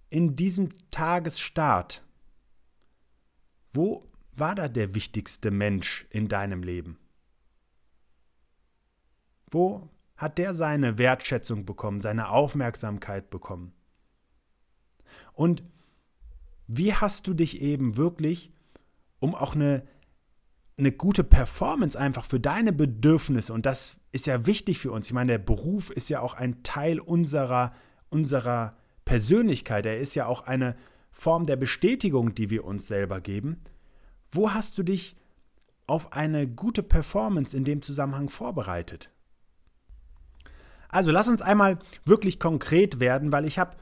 in 0.10 0.36
diesem 0.36 0.70
Tagesstart, 0.90 2.04
wo 3.74 4.08
war 4.34 4.56
da 4.56 4.68
der 4.68 4.96
wichtigste 4.96 5.52
Mensch 5.52 6.08
in 6.10 6.28
deinem 6.28 6.64
Leben? 6.64 6.98
Wo 9.52 9.90
hat 10.16 10.38
der 10.38 10.54
seine 10.54 10.98
Wertschätzung 10.98 11.66
bekommen, 11.66 12.02
seine 12.02 12.30
Aufmerksamkeit 12.30 13.30
bekommen? 13.30 13.74
Und 15.34 15.64
wie 16.68 16.94
hast 16.94 17.28
du 17.28 17.34
dich 17.34 17.62
eben 17.62 17.98
wirklich, 17.98 18.52
um 19.20 19.34
auch 19.34 19.56
eine, 19.56 19.88
eine 20.78 20.92
gute 20.92 21.24
Performance 21.24 21.98
einfach 21.98 22.26
für 22.26 22.40
deine 22.40 22.74
Bedürfnisse, 22.74 23.54
und 23.54 23.66
das 23.66 23.98
ist 24.12 24.28
ja 24.28 24.46
wichtig 24.46 24.80
für 24.80 24.92
uns, 24.92 25.08
ich 25.08 25.14
meine, 25.14 25.34
der 25.34 25.40
Beruf 25.40 25.90
ist 25.90 26.10
ja 26.10 26.20
auch 26.20 26.34
ein 26.34 26.62
Teil 26.64 27.00
unserer, 27.00 27.74
unserer 28.10 28.76
Persönlichkeit, 29.06 29.86
er 29.86 30.00
ist 30.00 30.16
ja 30.16 30.26
auch 30.26 30.42
eine 30.42 30.76
Form 31.12 31.46
der 31.46 31.56
Bestätigung, 31.56 32.34
die 32.36 32.50
wir 32.50 32.66
uns 32.66 32.88
selber 32.88 33.22
geben. 33.22 33.62
Wo 34.32 34.52
hast 34.54 34.78
du 34.78 34.84
dich 34.84 35.16
auf 35.88 36.14
eine 36.14 36.48
gute 36.48 36.84
Performance 36.84 37.56
in 37.56 37.64
dem 37.64 37.82
Zusammenhang 37.82 38.30
vorbereitet? 38.30 39.10
Also 40.88 41.12
lass 41.12 41.28
uns 41.28 41.42
einmal 41.42 41.80
wirklich 42.06 42.40
konkret 42.40 43.00
werden, 43.00 43.32
weil 43.32 43.46
ich 43.46 43.60
habe 43.60 43.76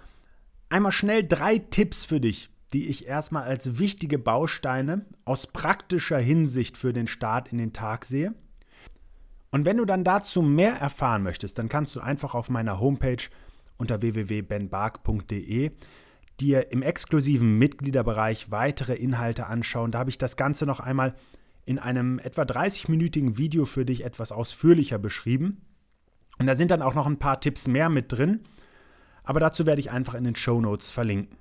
einmal 0.70 0.92
schnell 0.92 1.26
drei 1.26 1.60
Tipps 1.60 2.06
für 2.06 2.20
dich, 2.20 2.50
die 2.74 2.88
ich 2.88 3.08
erstmal 3.08 3.44
als 3.44 3.80
wichtige 3.80 4.20
Bausteine 4.20 5.06
aus 5.24 5.48
praktischer 5.48 6.20
Hinsicht 6.20 6.78
für 6.78 6.92
den 6.92 7.08
Start 7.08 7.52
in 7.52 7.58
den 7.58 7.74
Tag 7.74 8.06
sehe. 8.06 8.34
Und 9.52 9.66
wenn 9.66 9.78
du 9.78 9.86
dann 9.86 10.04
dazu 10.04 10.42
mehr 10.42 10.76
erfahren 10.76 11.24
möchtest, 11.24 11.58
dann 11.58 11.70
kannst 11.70 11.96
du 11.96 12.02
einfach 12.02 12.36
auf 12.36 12.50
meiner 12.50 12.80
Homepage 12.80 13.24
unter 13.78 14.02
www.benbark.de 14.02 15.72
dir 16.40 16.72
im 16.72 16.84
exklusiven 16.84 17.58
Mitgliederbereich 17.58 18.52
weitere 18.52 18.94
Inhalte 18.94 19.48
anschauen. 19.48 19.92
Da 19.92 20.00
habe 20.00 20.10
ich 20.10 20.18
das 20.18 20.38
Ganze 20.38 20.66
noch 20.66 20.80
einmal 20.80 21.16
in 21.66 21.80
einem 21.80 22.20
etwa 22.20 22.44
30-minütigen 22.44 23.38
Video 23.38 23.66
für 23.66 23.86
dich 23.86 24.06
etwas 24.06 24.32
ausführlicher 24.32 25.00
beschrieben. 25.00 25.62
Und 26.38 26.46
da 26.46 26.56
sind 26.56 26.72
dann 26.72 26.84
auch 26.84 26.94
noch 26.94 27.08
ein 27.08 27.20
paar 27.20 27.42
Tipps 27.42 27.68
mehr 27.68 27.90
mit 27.90 28.12
drin 28.12 28.42
aber 29.28 29.42
dazu 29.42 29.66
werde 29.66 29.82
ich 29.82 29.92
einfach 29.92 30.14
in 30.14 30.24
den 30.24 30.38
Show 30.38 30.62
Notes 30.62 30.90
verlinken. 30.90 31.38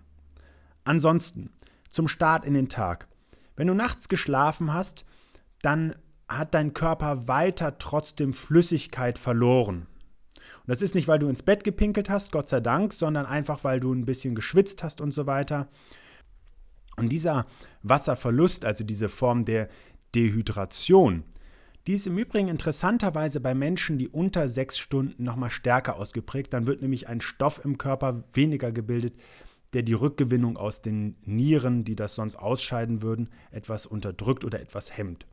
Ansonsten, 0.83 1.51
zum 1.89 2.09
Start 2.09 2.45
in 2.45 2.55
den 2.55 2.69
Tag. 2.69 3.07
Wenn 3.55 3.69
du 3.69 3.75
nachts 3.75 4.09
geschlafen 4.09 4.75
hast, 4.75 5.05
dann 5.63 5.95
hat 6.29 6.53
dein 6.55 6.75
Körper 6.75 7.29
weiter 7.29 7.79
trotzdem 7.79 8.35
Flüssigkeit 8.35 9.21
verloren. 9.21 9.87
Und 10.61 10.69
das 10.69 10.83
ist 10.83 10.95
nicht, 10.95 11.09
weil 11.09 11.19
du 11.19 11.29
ins 11.29 11.43
Bett 11.43 11.65
gepinkelt 11.65 12.11
hast, 12.11 12.33
Gott 12.33 12.49
sei 12.49 12.61
Dank, 12.61 12.93
sondern 12.93 13.27
einfach, 13.27 13.65
weil 13.65 13.81
du 13.81 13.93
ein 13.93 14.05
bisschen 14.05 14.35
geschwitzt 14.35 14.83
hast 14.83 15.01
und 15.01 15.13
so 15.13 15.27
weiter. 15.27 15.69
Und 16.97 17.11
dieser 17.11 17.47
Wasserverlust, 17.83 18.65
also 18.65 18.85
diese 18.85 19.09
Form 19.09 19.45
der 19.45 19.69
Dehydration, 20.15 21.25
die 21.87 21.93
ist 21.93 22.07
im 22.07 22.19
Übrigen 22.19 22.49
interessanterweise 22.49 23.39
bei 23.39 23.55
Menschen, 23.55 23.97
die 23.99 24.09
unter 24.09 24.49
sechs 24.49 24.77
Stunden 24.77 25.23
nochmal 25.23 25.51
stärker 25.51 25.97
ausgeprägt. 25.97 26.53
Dann 26.53 26.67
wird 26.67 26.83
nämlich 26.83 27.09
ein 27.09 27.21
Stoff 27.21 27.65
im 27.65 27.79
Körper 27.79 28.25
weniger 28.33 28.73
gebildet, 28.73 29.15
der 29.73 29.83
die 29.83 29.93
Rückgewinnung 29.93 30.57
aus 30.57 30.83
den 30.83 31.17
Nieren, 31.25 31.85
die 31.85 31.95
das 31.95 32.17
sonst 32.17 32.37
ausscheiden 32.37 33.03
würden, 33.03 33.29
etwas 33.53 33.87
unterdrückt 33.87 34.45
oder 34.45 34.61
etwas 34.61 34.97
hemmt. 34.97 35.27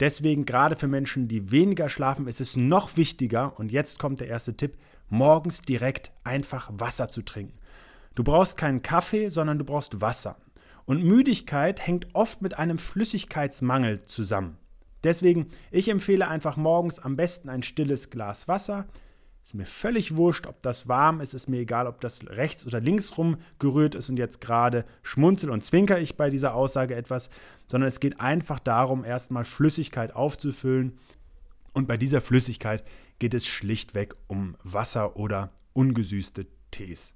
Deswegen 0.00 0.44
gerade 0.44 0.76
für 0.76 0.88
Menschen, 0.88 1.28
die 1.28 1.50
weniger 1.50 1.88
schlafen, 1.88 2.26
ist 2.26 2.40
es 2.40 2.56
noch 2.56 2.96
wichtiger, 2.96 3.58
und 3.58 3.70
jetzt 3.70 3.98
kommt 3.98 4.20
der 4.20 4.28
erste 4.28 4.56
Tipp, 4.56 4.76
morgens 5.08 5.62
direkt 5.62 6.12
einfach 6.24 6.70
Wasser 6.72 7.08
zu 7.08 7.22
trinken. 7.22 7.58
Du 8.14 8.24
brauchst 8.24 8.56
keinen 8.56 8.82
Kaffee, 8.82 9.28
sondern 9.28 9.58
du 9.58 9.64
brauchst 9.64 10.00
Wasser. 10.00 10.36
Und 10.84 11.02
Müdigkeit 11.02 11.86
hängt 11.86 12.08
oft 12.14 12.42
mit 12.42 12.58
einem 12.58 12.78
Flüssigkeitsmangel 12.78 14.02
zusammen. 14.02 14.58
Deswegen, 15.02 15.48
ich 15.70 15.88
empfehle 15.88 16.28
einfach 16.28 16.56
morgens 16.56 16.98
am 16.98 17.16
besten 17.16 17.48
ein 17.48 17.62
stilles 17.62 18.10
Glas 18.10 18.48
Wasser. 18.48 18.86
Ist 19.44 19.54
mir 19.54 19.66
völlig 19.66 20.16
wurscht, 20.16 20.46
ob 20.46 20.62
das 20.62 20.88
warm 20.88 21.20
ist, 21.20 21.34
ist 21.34 21.50
mir 21.50 21.60
egal, 21.60 21.86
ob 21.86 22.00
das 22.00 22.26
rechts 22.28 22.66
oder 22.66 22.80
links 22.80 23.18
rum 23.18 23.36
gerührt 23.58 23.94
ist 23.94 24.08
und 24.08 24.16
jetzt 24.16 24.40
gerade 24.40 24.86
schmunzel 25.02 25.50
und 25.50 25.62
zwinker 25.62 26.00
ich 26.00 26.16
bei 26.16 26.30
dieser 26.30 26.54
Aussage 26.54 26.94
etwas, 26.94 27.28
sondern 27.68 27.88
es 27.88 28.00
geht 28.00 28.20
einfach 28.20 28.58
darum, 28.58 29.04
erstmal 29.04 29.44
Flüssigkeit 29.44 30.14
aufzufüllen. 30.14 30.98
Und 31.74 31.86
bei 31.86 31.98
dieser 31.98 32.22
Flüssigkeit 32.22 32.84
geht 33.18 33.34
es 33.34 33.46
schlichtweg 33.46 34.14
um 34.28 34.56
Wasser 34.64 35.16
oder 35.16 35.50
ungesüßte 35.74 36.46
Tees. 36.70 37.14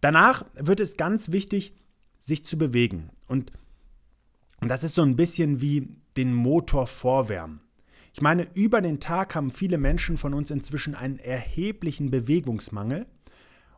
Danach 0.00 0.44
wird 0.54 0.80
es 0.80 0.96
ganz 0.96 1.32
wichtig, 1.32 1.74
sich 2.18 2.44
zu 2.44 2.56
bewegen. 2.56 3.10
Und, 3.26 3.52
das 4.60 4.84
ist 4.84 4.94
so 4.94 5.02
ein 5.02 5.16
bisschen 5.16 5.60
wie 5.60 5.88
den 6.16 6.32
Motor 6.32 6.86
vorwärmen. 6.86 7.60
Ich 8.12 8.20
meine, 8.20 8.46
über 8.54 8.82
den 8.82 9.00
Tag 9.00 9.34
haben 9.34 9.50
viele 9.50 9.78
Menschen 9.78 10.16
von 10.16 10.34
uns 10.34 10.50
inzwischen 10.50 10.94
einen 10.94 11.18
erheblichen 11.18 12.10
Bewegungsmangel 12.10 13.06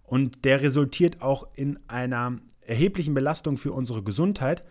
und 0.02 0.44
der 0.44 0.60
resultiert 0.60 1.22
auch 1.22 1.48
in 1.54 1.78
einer 1.88 2.38
erheblichen 2.60 3.14
Belastung 3.14 3.56
für 3.56 3.72
unsere 3.72 4.02
Gesundheit. 4.02 4.64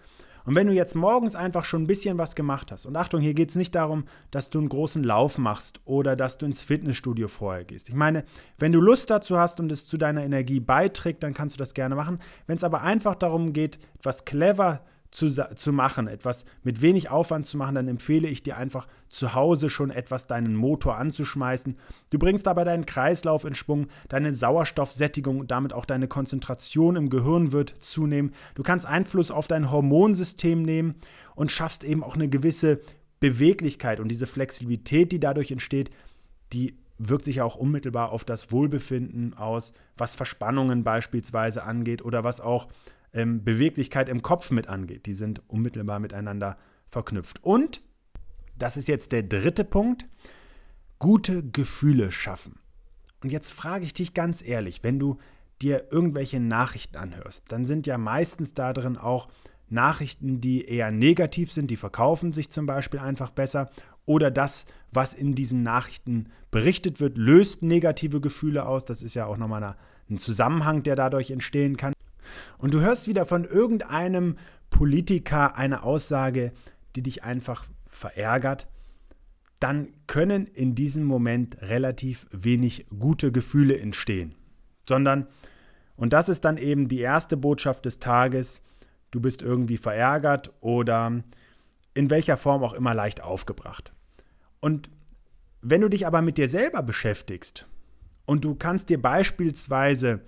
Und 0.45 0.55
wenn 0.55 0.67
du 0.67 0.73
jetzt 0.73 0.95
morgens 0.95 1.35
einfach 1.35 1.63
schon 1.63 1.83
ein 1.83 1.87
bisschen 1.87 2.17
was 2.17 2.35
gemacht 2.35 2.71
hast, 2.71 2.85
und 2.85 2.97
Achtung, 2.97 3.21
hier 3.21 3.33
geht 3.33 3.49
es 3.49 3.55
nicht 3.55 3.75
darum, 3.75 4.03
dass 4.31 4.49
du 4.49 4.59
einen 4.59 4.67
großen 4.67 5.01
Lauf 5.01 5.37
machst 5.37 5.79
oder 5.85 6.17
dass 6.17 6.37
du 6.37 6.45
ins 6.45 6.61
Fitnessstudio 6.61 7.29
vorher 7.29 7.63
gehst. 7.63 7.87
Ich 7.87 7.95
meine, 7.95 8.25
wenn 8.59 8.73
du 8.73 8.81
Lust 8.81 9.09
dazu 9.09 9.37
hast 9.37 9.61
und 9.61 9.71
es 9.71 9.87
zu 9.87 9.97
deiner 9.97 10.23
Energie 10.23 10.59
beiträgt, 10.59 11.23
dann 11.23 11.33
kannst 11.33 11.55
du 11.55 11.59
das 11.59 11.73
gerne 11.73 11.95
machen. 11.95 12.19
Wenn 12.45 12.57
es 12.57 12.65
aber 12.65 12.81
einfach 12.81 13.15
darum 13.15 13.53
geht, 13.53 13.79
etwas 13.95 14.25
clever 14.25 14.81
zu, 15.13 15.29
zu 15.29 15.71
machen, 15.71 16.07
etwas 16.07 16.43
mit 16.63 16.81
wenig 16.81 17.09
Aufwand 17.11 17.45
zu 17.45 17.55
machen, 17.55 17.75
dann 17.75 17.87
empfehle 17.87 18.27
ich 18.27 18.41
dir 18.41 18.57
einfach 18.57 18.87
zu 19.09 19.35
Hause 19.35 19.69
schon 19.69 19.91
etwas 19.91 20.25
deinen 20.25 20.55
Motor 20.55 20.97
anzuschmeißen. 20.97 21.77
Du 22.09 22.17
bringst 22.17 22.47
dabei 22.47 22.63
deinen 22.63 22.87
Kreislauf 22.87 23.45
in 23.45 23.53
Schwung, 23.53 23.87
deine 24.09 24.33
Sauerstoffsättigung 24.33 25.39
und 25.39 25.51
damit 25.51 25.71
auch 25.71 25.85
deine 25.85 26.07
Konzentration 26.07 26.95
im 26.95 27.11
Gehirn 27.11 27.51
wird 27.51 27.75
zunehmen. 27.79 28.31
Du 28.55 28.63
kannst 28.63 28.87
Einfluss 28.87 29.29
auf 29.29 29.47
dein 29.47 29.69
Hormonsystem 29.69 30.63
nehmen 30.63 30.95
und 31.35 31.51
schaffst 31.51 31.83
eben 31.83 32.03
auch 32.03 32.15
eine 32.15 32.27
gewisse 32.27 32.81
Beweglichkeit 33.19 33.99
und 33.99 34.07
diese 34.07 34.25
Flexibilität, 34.25 35.11
die 35.11 35.19
dadurch 35.19 35.51
entsteht, 35.51 35.91
die 36.53 36.75
wirkt 36.97 37.25
sich 37.25 37.41
auch 37.41 37.55
unmittelbar 37.55 38.11
auf 38.11 38.23
das 38.23 38.51
Wohlbefinden 38.51 39.35
aus, 39.35 39.73
was 39.95 40.15
Verspannungen 40.15 40.83
beispielsweise 40.83 41.63
angeht 41.63 42.03
oder 42.03 42.23
was 42.23 42.41
auch 42.41 42.67
ähm, 43.13 43.43
Beweglichkeit 43.43 44.09
im 44.09 44.21
Kopf 44.21 44.51
mit 44.51 44.67
angeht. 44.67 45.05
Die 45.05 45.13
sind 45.13 45.41
unmittelbar 45.47 45.99
miteinander 45.99 46.57
verknüpft. 46.87 47.43
Und, 47.43 47.81
das 48.57 48.77
ist 48.77 48.87
jetzt 48.87 49.11
der 49.11 49.23
dritte 49.23 49.63
Punkt, 49.63 50.07
gute 50.99 51.43
Gefühle 51.43 52.11
schaffen. 52.11 52.59
Und 53.21 53.31
jetzt 53.31 53.51
frage 53.51 53.85
ich 53.85 53.93
dich 53.93 54.13
ganz 54.13 54.45
ehrlich, 54.45 54.83
wenn 54.83 54.99
du 54.99 55.17
dir 55.61 55.87
irgendwelche 55.91 56.39
Nachrichten 56.39 56.97
anhörst, 56.97 57.45
dann 57.49 57.65
sind 57.65 57.87
ja 57.87 57.97
meistens 57.97 58.53
da 58.53 58.73
drin 58.73 58.97
auch 58.97 59.29
Nachrichten, 59.69 60.41
die 60.41 60.65
eher 60.65 60.91
negativ 60.91 61.51
sind, 61.51 61.71
die 61.71 61.77
verkaufen 61.77 62.33
sich 62.33 62.49
zum 62.49 62.65
Beispiel 62.65 62.99
einfach 62.99 63.31
besser. 63.31 63.69
Oder 64.05 64.29
das, 64.29 64.65
was 64.91 65.13
in 65.13 65.35
diesen 65.35 65.63
Nachrichten 65.63 66.29
berichtet 66.51 66.99
wird, 66.99 67.17
löst 67.17 67.63
negative 67.63 68.19
Gefühle 68.19 68.65
aus. 68.65 68.85
Das 68.85 69.01
ist 69.01 69.13
ja 69.13 69.25
auch 69.25 69.37
nochmal 69.37 69.75
ein 70.09 70.17
Zusammenhang, 70.17 70.83
der 70.83 70.95
dadurch 70.95 71.31
entstehen 71.31 71.77
kann. 71.77 71.92
Und 72.63 72.73
du 72.73 72.79
hörst 72.79 73.09
wieder 73.09 73.25
von 73.25 73.43
irgendeinem 73.43 74.37
Politiker 74.69 75.57
eine 75.57 75.83
Aussage, 75.83 76.53
die 76.95 77.03
dich 77.03 77.25
einfach 77.25 77.65
verärgert, 77.87 78.69
dann 79.59 79.89
können 80.07 80.45
in 80.45 80.73
diesem 80.73 81.03
Moment 81.03 81.61
relativ 81.61 82.25
wenig 82.31 82.85
gute 82.97 83.33
Gefühle 83.33 83.77
entstehen. 83.77 84.35
Sondern, 84.87 85.27
und 85.97 86.13
das 86.13 86.29
ist 86.29 86.45
dann 86.45 86.55
eben 86.55 86.87
die 86.87 87.01
erste 87.01 87.35
Botschaft 87.35 87.83
des 87.83 87.99
Tages, 87.99 88.61
du 89.11 89.19
bist 89.19 89.41
irgendwie 89.41 89.75
verärgert 89.75 90.53
oder 90.61 91.21
in 91.93 92.09
welcher 92.09 92.37
Form 92.37 92.63
auch 92.63 92.73
immer 92.73 92.93
leicht 92.93 93.21
aufgebracht. 93.21 93.91
Und 94.61 94.89
wenn 95.61 95.81
du 95.81 95.89
dich 95.89 96.07
aber 96.07 96.21
mit 96.21 96.37
dir 96.37 96.47
selber 96.47 96.81
beschäftigst 96.81 97.67
und 98.25 98.45
du 98.45 98.55
kannst 98.55 98.87
dir 98.87 99.01
beispielsweise 99.01 100.21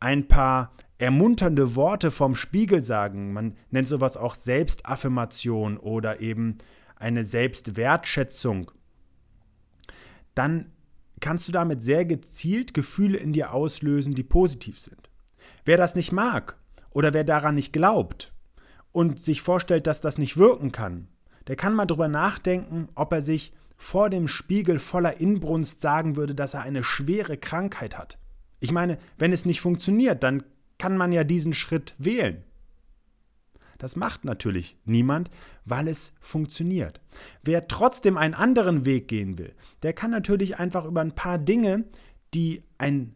ein 0.00 0.28
paar 0.28 0.74
ermunternde 0.98 1.76
Worte 1.76 2.10
vom 2.10 2.34
Spiegel 2.34 2.82
sagen, 2.82 3.32
man 3.32 3.56
nennt 3.70 3.88
sowas 3.88 4.16
auch 4.16 4.34
Selbstaffirmation 4.34 5.78
oder 5.78 6.20
eben 6.20 6.58
eine 6.96 7.24
Selbstwertschätzung, 7.24 8.70
dann 10.34 10.72
kannst 11.20 11.48
du 11.48 11.52
damit 11.52 11.82
sehr 11.82 12.04
gezielt 12.04 12.74
Gefühle 12.74 13.18
in 13.18 13.32
dir 13.32 13.52
auslösen, 13.52 14.14
die 14.14 14.22
positiv 14.22 14.78
sind. 14.78 15.10
Wer 15.64 15.76
das 15.76 15.94
nicht 15.94 16.12
mag 16.12 16.56
oder 16.90 17.12
wer 17.12 17.24
daran 17.24 17.54
nicht 17.54 17.72
glaubt 17.72 18.32
und 18.92 19.20
sich 19.20 19.42
vorstellt, 19.42 19.86
dass 19.86 20.00
das 20.00 20.18
nicht 20.18 20.36
wirken 20.36 20.72
kann, 20.72 21.08
der 21.46 21.56
kann 21.56 21.74
mal 21.74 21.86
drüber 21.86 22.08
nachdenken, 22.08 22.88
ob 22.94 23.12
er 23.12 23.22
sich 23.22 23.52
vor 23.76 24.10
dem 24.10 24.26
Spiegel 24.26 24.78
voller 24.78 25.20
Inbrunst 25.20 25.80
sagen 25.80 26.16
würde, 26.16 26.34
dass 26.34 26.54
er 26.54 26.62
eine 26.62 26.82
schwere 26.82 27.36
Krankheit 27.36 27.96
hat. 27.96 28.18
Ich 28.60 28.72
meine, 28.72 28.98
wenn 29.16 29.32
es 29.32 29.46
nicht 29.46 29.60
funktioniert, 29.60 30.22
dann 30.24 30.42
kann 30.78 30.96
man 30.96 31.12
ja 31.12 31.24
diesen 31.24 31.52
Schritt 31.52 31.94
wählen. 31.98 32.44
Das 33.78 33.94
macht 33.94 34.24
natürlich 34.24 34.76
niemand, 34.84 35.30
weil 35.64 35.86
es 35.88 36.12
funktioniert. 36.20 37.00
Wer 37.42 37.68
trotzdem 37.68 38.16
einen 38.16 38.34
anderen 38.34 38.84
Weg 38.84 39.06
gehen 39.08 39.38
will, 39.38 39.54
der 39.82 39.92
kann 39.92 40.10
natürlich 40.10 40.58
einfach 40.58 40.84
über 40.84 41.00
ein 41.00 41.14
paar 41.14 41.38
Dinge, 41.38 41.84
die 42.34 42.64
einen 42.76 43.14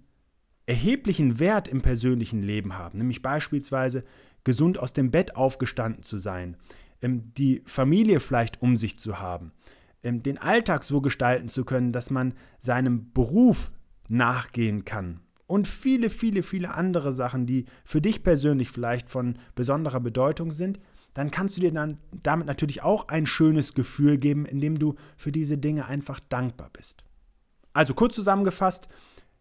erheblichen 0.67 1.41
Wert 1.41 1.67
im 1.67 1.83
persönlichen 1.83 2.43
Leben 2.43 2.79
haben, 2.79 2.99
nämlich 2.99 3.23
beispielsweise 3.23 4.05
gesund 4.45 4.79
aus 4.79 4.93
dem 4.93 5.11
Bett 5.11 5.37
aufgestanden 5.37 6.05
zu 6.05 6.19
sein, 6.19 6.57
ähm, 7.01 7.35
die 7.35 7.63
Familie 7.65 8.21
vielleicht 8.21 8.63
um 8.63 8.77
sich 8.77 8.99
zu 8.99 9.19
haben, 9.19 9.53
ähm, 10.05 10.23
den 10.23 10.39
Alltag 10.39 10.85
so 10.85 11.01
gestalten 11.01 11.49
zu 11.49 11.65
können, 11.65 11.93
dass 11.93 12.11
man 12.11 12.35
seinem 12.61 13.13
Beruf 13.13 13.73
nachgehen 14.09 14.85
kann 14.85 15.21
und 15.53 15.69
viele, 15.69 16.09
viele, 16.09 16.43
viele 16.43 16.73
andere 16.73 17.13
Sachen, 17.13 17.45
die 17.45 17.67
für 17.85 18.01
dich 18.01 18.23
persönlich 18.23 18.71
vielleicht 18.71 19.11
von 19.11 19.37
besonderer 19.55 20.01
Bedeutung 20.01 20.51
sind, 20.51 20.81
dann 21.13 21.31
kannst 21.31 21.59
du 21.59 21.61
dir 21.61 21.71
dann 21.71 21.99
damit 22.11 22.47
natürlich 22.47 22.83
auch 22.83 23.09
ein 23.09 23.27
schönes 23.27 23.75
Gefühl 23.75 24.17
geben, 24.17 24.47
indem 24.47 24.79
du 24.79 24.95
für 25.19 25.31
diese 25.31 25.59
Dinge 25.59 25.85
einfach 25.85 26.21
dankbar 26.21 26.71
bist. 26.73 27.05
Also 27.75 27.93
kurz 27.93 28.15
zusammengefasst, 28.15 28.89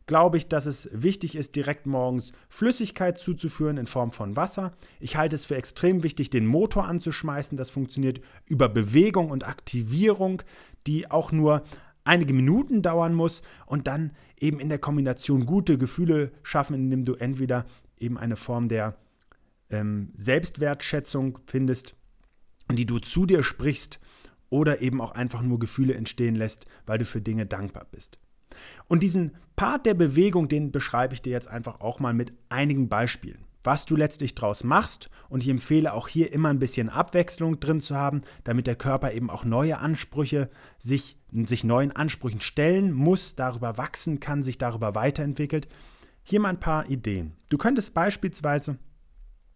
glaube 0.05 0.35
ich, 0.35 0.49
dass 0.49 0.65
es 0.65 0.89
wichtig 0.91 1.37
ist, 1.37 1.55
direkt 1.55 1.85
morgens 1.85 2.33
Flüssigkeit 2.49 3.17
zuzuführen 3.17 3.77
in 3.77 3.87
Form 3.87 4.11
von 4.11 4.35
Wasser. 4.35 4.73
Ich 4.99 5.15
halte 5.15 5.35
es 5.35 5.45
für 5.45 5.55
extrem 5.55 6.03
wichtig, 6.03 6.29
den 6.29 6.45
Motor 6.45 6.89
anzuschmeißen. 6.89 7.57
Das 7.57 7.69
funktioniert 7.69 8.19
über 8.47 8.67
Bewegung 8.67 9.31
und 9.31 9.47
Aktivierung, 9.47 10.43
die 10.87 11.09
auch 11.09 11.31
nur 11.31 11.63
einige 12.03 12.33
Minuten 12.33 12.81
dauern 12.81 13.13
muss 13.13 13.41
und 13.65 13.87
dann 13.87 14.11
eben 14.37 14.59
in 14.59 14.69
der 14.69 14.79
Kombination 14.79 15.45
gute 15.45 15.77
Gefühle 15.77 16.31
schaffen, 16.43 16.75
indem 16.75 17.03
du 17.03 17.15
entweder 17.15 17.65
eben 17.99 18.17
eine 18.17 18.35
Form 18.35 18.67
der 18.67 18.97
ähm, 19.69 20.11
Selbstwertschätzung 20.15 21.39
findest, 21.45 21.95
die 22.71 22.85
du 22.85 22.99
zu 22.99 23.25
dir 23.25 23.43
sprichst 23.43 23.99
oder 24.49 24.81
eben 24.81 25.01
auch 25.01 25.11
einfach 25.11 25.41
nur 25.41 25.59
Gefühle 25.59 25.93
entstehen 25.93 26.35
lässt, 26.35 26.65
weil 26.85 26.97
du 26.97 27.05
für 27.05 27.21
Dinge 27.21 27.45
dankbar 27.45 27.85
bist. 27.91 28.19
Und 28.87 29.03
diesen 29.03 29.37
Part 29.55 29.85
der 29.85 29.93
Bewegung, 29.93 30.49
den 30.49 30.71
beschreibe 30.71 31.13
ich 31.13 31.21
dir 31.21 31.31
jetzt 31.31 31.47
einfach 31.47 31.79
auch 31.79 31.99
mal 31.99 32.13
mit 32.13 32.33
einigen 32.49 32.89
Beispielen 32.89 33.45
was 33.63 33.85
du 33.85 33.95
letztlich 33.95 34.35
draus 34.35 34.63
machst. 34.63 35.09
Und 35.29 35.43
ich 35.43 35.49
empfehle 35.49 35.93
auch 35.93 36.07
hier 36.07 36.31
immer 36.31 36.49
ein 36.49 36.59
bisschen 36.59 36.89
Abwechslung 36.89 37.59
drin 37.59 37.81
zu 37.81 37.95
haben, 37.95 38.21
damit 38.43 38.67
der 38.67 38.75
Körper 38.75 39.11
eben 39.13 39.29
auch 39.29 39.45
neue 39.45 39.79
Ansprüche 39.79 40.49
sich, 40.79 41.17
sich 41.45 41.63
neuen 41.63 41.91
Ansprüchen 41.91 42.41
stellen 42.41 42.91
muss, 42.91 43.35
darüber 43.35 43.77
wachsen 43.77 44.19
kann, 44.19 44.43
sich 44.43 44.57
darüber 44.57 44.95
weiterentwickelt. 44.95 45.67
Hier 46.23 46.39
mal 46.39 46.49
ein 46.49 46.59
paar 46.59 46.89
Ideen. 46.89 47.33
Du 47.49 47.57
könntest 47.57 47.93
beispielsweise 47.93 48.77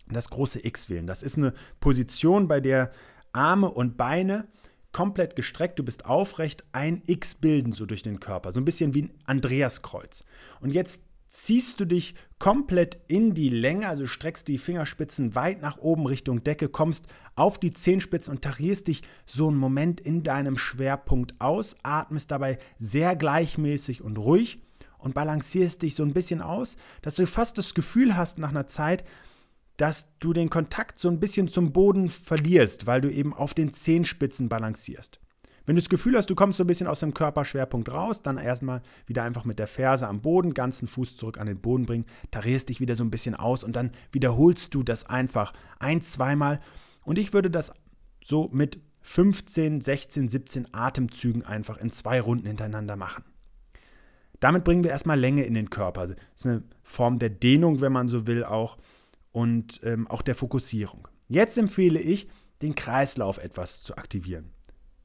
das 0.08 0.30
große 0.30 0.66
X 0.66 0.90
wählen. 0.90 1.08
Das 1.08 1.24
ist 1.24 1.38
eine 1.38 1.54
Position, 1.80 2.48
bei 2.48 2.60
der 2.60 2.92
Arme 3.34 3.70
und 3.70 3.98
Beine 3.98 4.48
komplett 4.92 5.36
gestreckt, 5.36 5.78
du 5.78 5.84
bist 5.84 6.06
aufrecht, 6.06 6.64
ein 6.72 7.02
X 7.06 7.36
bilden 7.36 7.74
so 7.74 7.86
durch 7.86 8.02
den 8.02 8.22
Körper, 8.22 8.54
so 8.54 8.62
ein 8.62 8.66
bisschen 8.66 8.94
wie 8.94 9.04
ein 9.04 9.14
Andreaskreuz. 9.26 10.24
Und 10.62 10.72
jetzt 10.72 11.02
ziehst 11.36 11.82
du 11.82 11.86
dich 11.86 12.16
komplett 12.40 12.98
in 13.08 13.34
die 13.34 13.50
Länge, 13.50 13.90
also 13.90 14.08
streckst 14.08 14.48
die 14.48 14.58
Fingerspitzen 14.58 15.36
weit 15.36 15.62
nach 15.62 15.78
oben 15.78 16.06
Richtung 16.06 16.44
Decke, 16.44 16.70
kommst 16.70 17.08
auf 17.36 17.58
die 17.58 17.74
Zehenspitzen 17.74 18.34
und 18.34 18.42
tarierst 18.42 18.88
dich 18.88 19.02
so 19.26 19.50
einen 19.50 19.58
Moment 19.58 20.00
in 20.00 20.24
deinem 20.24 20.58
Schwerpunkt 20.58 21.36
aus, 21.40 21.76
atmest 21.84 22.32
dabei 22.32 22.58
sehr 22.80 23.18
gleichmäßig 23.18 24.02
und 24.02 24.18
ruhig 24.18 24.60
und 24.98 25.14
balancierst 25.14 25.82
dich 25.82 25.96
so 25.96 26.04
ein 26.04 26.14
bisschen 26.14 26.42
aus, 26.42 26.78
dass 27.02 27.16
du 27.16 27.28
fast 27.28 27.58
das 27.58 27.74
Gefühl 27.74 28.16
hast 28.16 28.40
nach 28.40 28.50
einer 28.50 28.68
Zeit, 28.68 29.04
dass 29.76 30.08
du 30.20 30.32
den 30.32 30.50
Kontakt 30.50 31.00
so 31.00 31.10
ein 31.10 31.20
bisschen 31.20 31.50
zum 31.50 31.74
Boden 31.74 32.08
verlierst, 32.08 32.88
weil 32.88 33.02
du 33.02 33.12
eben 33.12 33.34
auf 33.34 33.54
den 33.54 33.74
Zehenspitzen 33.74 34.48
balancierst. 34.48 35.20
Wenn 35.66 35.76
du 35.76 35.82
das 35.82 35.90
Gefühl 35.90 36.16
hast, 36.16 36.30
du 36.30 36.36
kommst 36.36 36.58
so 36.58 36.64
ein 36.64 36.68
bisschen 36.68 36.88
aus 36.88 37.00
dem 37.00 37.14
Körperschwerpunkt 37.14 37.90
raus, 37.90 38.22
dann 38.22 38.38
erstmal 38.38 38.82
wieder 39.08 39.24
einfach 39.24 39.46
mit 39.46 39.58
der 39.58 39.68
Ferse 39.68 40.08
am 40.08 40.22
Boden, 40.22 40.54
ganzen 40.54 40.88
Fuß 40.88 41.18
zurück 41.18 41.40
an 41.40 41.48
den 41.48 41.60
Boden 41.60 41.86
bringen, 41.86 42.06
tarierst 42.32 42.70
dich 42.70 42.80
wieder 42.80 42.96
so 42.96 43.04
ein 43.04 43.12
bisschen 43.12 43.36
aus 43.36 43.64
und 43.64 43.76
dann 43.76 43.92
wiederholst 44.12 44.76
du 44.76 44.84
das 44.84 45.08
einfach 45.08 45.54
ein, 45.80 46.02
zweimal. 46.02 46.60
Und 47.04 47.18
ich 47.18 47.34
würde 47.34 47.50
das 47.50 47.74
so 48.24 48.50
mit 48.54 48.80
15, 49.02 49.82
16, 49.82 50.30
17 50.30 50.74
Atemzügen 50.74 51.44
einfach 51.44 51.78
in 51.78 51.92
zwei 51.92 52.22
Runden 52.22 52.48
hintereinander 52.48 52.96
machen. 52.96 53.24
Damit 54.40 54.64
bringen 54.64 54.84
wir 54.84 54.92
erstmal 54.92 55.20
Länge 55.20 55.44
in 55.44 55.54
den 55.54 55.70
Körper. 55.70 56.08
Das 56.08 56.18
ist 56.36 56.46
eine 56.46 56.64
Form 56.84 57.18
der 57.18 57.30
Dehnung, 57.30 57.82
wenn 57.82 57.92
man 57.92 58.08
so 58.08 58.28
will, 58.28 58.44
auch 58.44 58.78
und 59.32 59.80
ähm, 59.84 60.08
auch 60.08 60.22
der 60.22 60.36
Fokussierung. 60.36 61.08
Jetzt 61.28 61.58
empfehle 61.58 62.00
ich, 62.00 62.28
den 62.62 62.76
Kreislauf 62.76 63.38
etwas 63.38 63.84
zu 63.84 63.98
aktivieren 63.98 64.55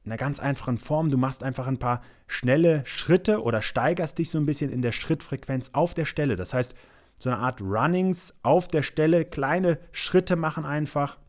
in 0.03 0.11
einer 0.11 0.17
ganz 0.17 0.39
einfachen 0.39 0.77
Form. 0.77 1.09
Du 1.09 1.17
machst 1.17 1.43
einfach 1.43 1.67
ein 1.67 1.77
paar 1.77 2.01
schnelle 2.27 2.83
Schritte 2.85 3.41
oder 3.41 3.61
steigerst 3.61 4.17
dich 4.17 4.29
so 4.29 4.37
ein 4.37 4.45
bisschen 4.45 4.71
in 4.71 4.81
der 4.81 4.91
Schrittfrequenz 4.91 5.71
auf 5.73 5.93
der 5.93 6.05
Stelle. 6.05 6.35
Das 6.35 6.53
heißt, 6.53 6.75
so 7.19 7.29
eine 7.29 7.39
Art 7.39 7.61
Runnings 7.61 8.33
auf 8.41 8.67
der 8.67 8.81
Stelle, 8.81 9.25
kleine 9.25 9.77
Schritte 9.91 10.35
machen 10.35 10.65
einfach. 10.65 11.19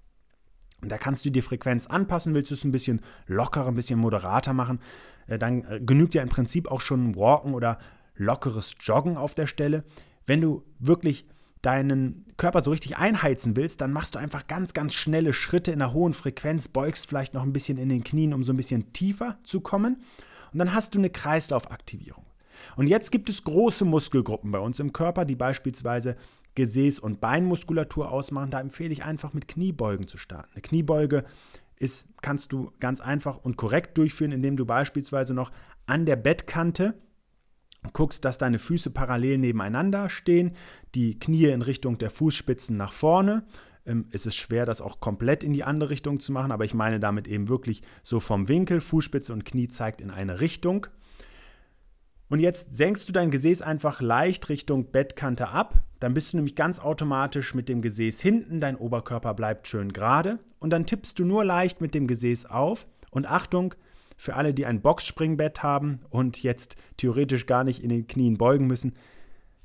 Und 0.80 0.90
da 0.90 0.98
kannst 0.98 1.24
du 1.24 1.30
die 1.30 1.42
Frequenz 1.42 1.86
anpassen. 1.86 2.34
Willst 2.34 2.50
du 2.50 2.54
es 2.54 2.64
ein 2.64 2.72
bisschen 2.72 3.02
lockerer, 3.26 3.68
ein 3.68 3.74
bisschen 3.74 4.00
moderater 4.00 4.54
machen, 4.54 4.80
äh, 5.26 5.38
dann 5.38 5.62
äh, 5.64 5.80
genügt 5.80 6.14
ja 6.14 6.22
im 6.22 6.28
Prinzip 6.28 6.70
auch 6.70 6.80
schon 6.80 7.14
Walken 7.14 7.54
oder 7.54 7.78
lockeres 8.14 8.74
Joggen 8.80 9.16
auf 9.16 9.34
der 9.34 9.46
Stelle. 9.46 9.84
Wenn 10.26 10.40
du 10.40 10.64
wirklich 10.78 11.26
deinen 11.62 12.26
Körper 12.36 12.60
so 12.60 12.72
richtig 12.72 12.96
einheizen 12.96 13.56
willst, 13.56 13.80
dann 13.80 13.92
machst 13.92 14.14
du 14.14 14.18
einfach 14.18 14.46
ganz, 14.48 14.74
ganz 14.74 14.94
schnelle 14.94 15.32
Schritte 15.32 15.70
in 15.70 15.80
einer 15.80 15.92
hohen 15.92 16.12
Frequenz, 16.12 16.68
beugst 16.68 17.08
vielleicht 17.08 17.34
noch 17.34 17.42
ein 17.42 17.52
bisschen 17.52 17.78
in 17.78 17.88
den 17.88 18.04
Knien, 18.04 18.34
um 18.34 18.42
so 18.42 18.52
ein 18.52 18.56
bisschen 18.56 18.92
tiefer 18.92 19.38
zu 19.44 19.60
kommen. 19.60 20.02
Und 20.52 20.58
dann 20.58 20.74
hast 20.74 20.94
du 20.94 20.98
eine 20.98 21.10
Kreislaufaktivierung. 21.10 22.24
Und 22.76 22.88
jetzt 22.88 23.10
gibt 23.10 23.28
es 23.28 23.44
große 23.44 23.84
Muskelgruppen 23.84 24.50
bei 24.50 24.58
uns 24.58 24.80
im 24.80 24.92
Körper, 24.92 25.24
die 25.24 25.36
beispielsweise 25.36 26.16
Gesäß- 26.56 27.00
und 27.00 27.20
Beinmuskulatur 27.20 28.10
ausmachen. 28.10 28.50
Da 28.50 28.60
empfehle 28.60 28.92
ich 28.92 29.04
einfach 29.04 29.32
mit 29.32 29.48
Kniebeugen 29.48 30.06
zu 30.06 30.18
starten. 30.18 30.50
Eine 30.52 30.62
Kniebeuge 30.62 31.24
ist, 31.76 32.06
kannst 32.20 32.52
du 32.52 32.70
ganz 32.80 33.00
einfach 33.00 33.38
und 33.38 33.56
korrekt 33.56 33.96
durchführen, 33.98 34.32
indem 34.32 34.56
du 34.56 34.66
beispielsweise 34.66 35.34
noch 35.34 35.50
an 35.86 36.06
der 36.06 36.16
Bettkante 36.16 36.94
guckst, 37.92 38.24
dass 38.24 38.38
deine 38.38 38.58
Füße 38.58 38.90
parallel 38.90 39.38
nebeneinander 39.38 40.08
stehen, 40.08 40.52
die 40.94 41.18
Knie 41.18 41.46
in 41.46 41.62
Richtung 41.62 41.98
der 41.98 42.10
Fußspitzen 42.10 42.76
nach 42.76 42.92
vorne. 42.92 43.44
Ähm, 43.84 44.06
es 44.12 44.26
ist 44.26 44.36
schwer, 44.36 44.66
das 44.66 44.80
auch 44.80 45.00
komplett 45.00 45.42
in 45.42 45.52
die 45.52 45.64
andere 45.64 45.90
Richtung 45.90 46.20
zu 46.20 46.32
machen, 46.32 46.52
aber 46.52 46.64
ich 46.64 46.74
meine 46.74 47.00
damit 47.00 47.26
eben 47.28 47.48
wirklich 47.48 47.82
so 48.02 48.20
vom 48.20 48.48
Winkel, 48.48 48.80
Fußspitze 48.80 49.32
und 49.32 49.44
Knie 49.44 49.68
zeigt 49.68 50.00
in 50.00 50.10
eine 50.10 50.40
Richtung. 50.40 50.86
Und 52.28 52.38
jetzt 52.38 52.72
senkst 52.72 53.08
du 53.08 53.12
dein 53.12 53.30
Gesäß 53.30 53.60
einfach 53.60 54.00
leicht 54.00 54.48
Richtung 54.48 54.90
Bettkante 54.90 55.48
ab, 55.48 55.82
dann 56.00 56.14
bist 56.14 56.32
du 56.32 56.38
nämlich 56.38 56.56
ganz 56.56 56.80
automatisch 56.80 57.54
mit 57.54 57.68
dem 57.68 57.82
Gesäß 57.82 58.20
hinten, 58.20 58.58
dein 58.58 58.76
Oberkörper 58.76 59.34
bleibt 59.34 59.68
schön 59.68 59.92
gerade 59.92 60.38
und 60.58 60.70
dann 60.70 60.86
tippst 60.86 61.18
du 61.18 61.26
nur 61.26 61.44
leicht 61.44 61.82
mit 61.82 61.94
dem 61.94 62.06
Gesäß 62.06 62.46
auf 62.46 62.86
und 63.10 63.26
Achtung, 63.26 63.74
für 64.22 64.36
alle, 64.36 64.54
die 64.54 64.66
ein 64.66 64.82
Boxspringbett 64.82 65.64
haben 65.64 65.98
und 66.08 66.44
jetzt 66.44 66.76
theoretisch 66.96 67.46
gar 67.46 67.64
nicht 67.64 67.82
in 67.82 67.88
den 67.88 68.06
Knien 68.06 68.38
beugen 68.38 68.68
müssen, 68.68 68.94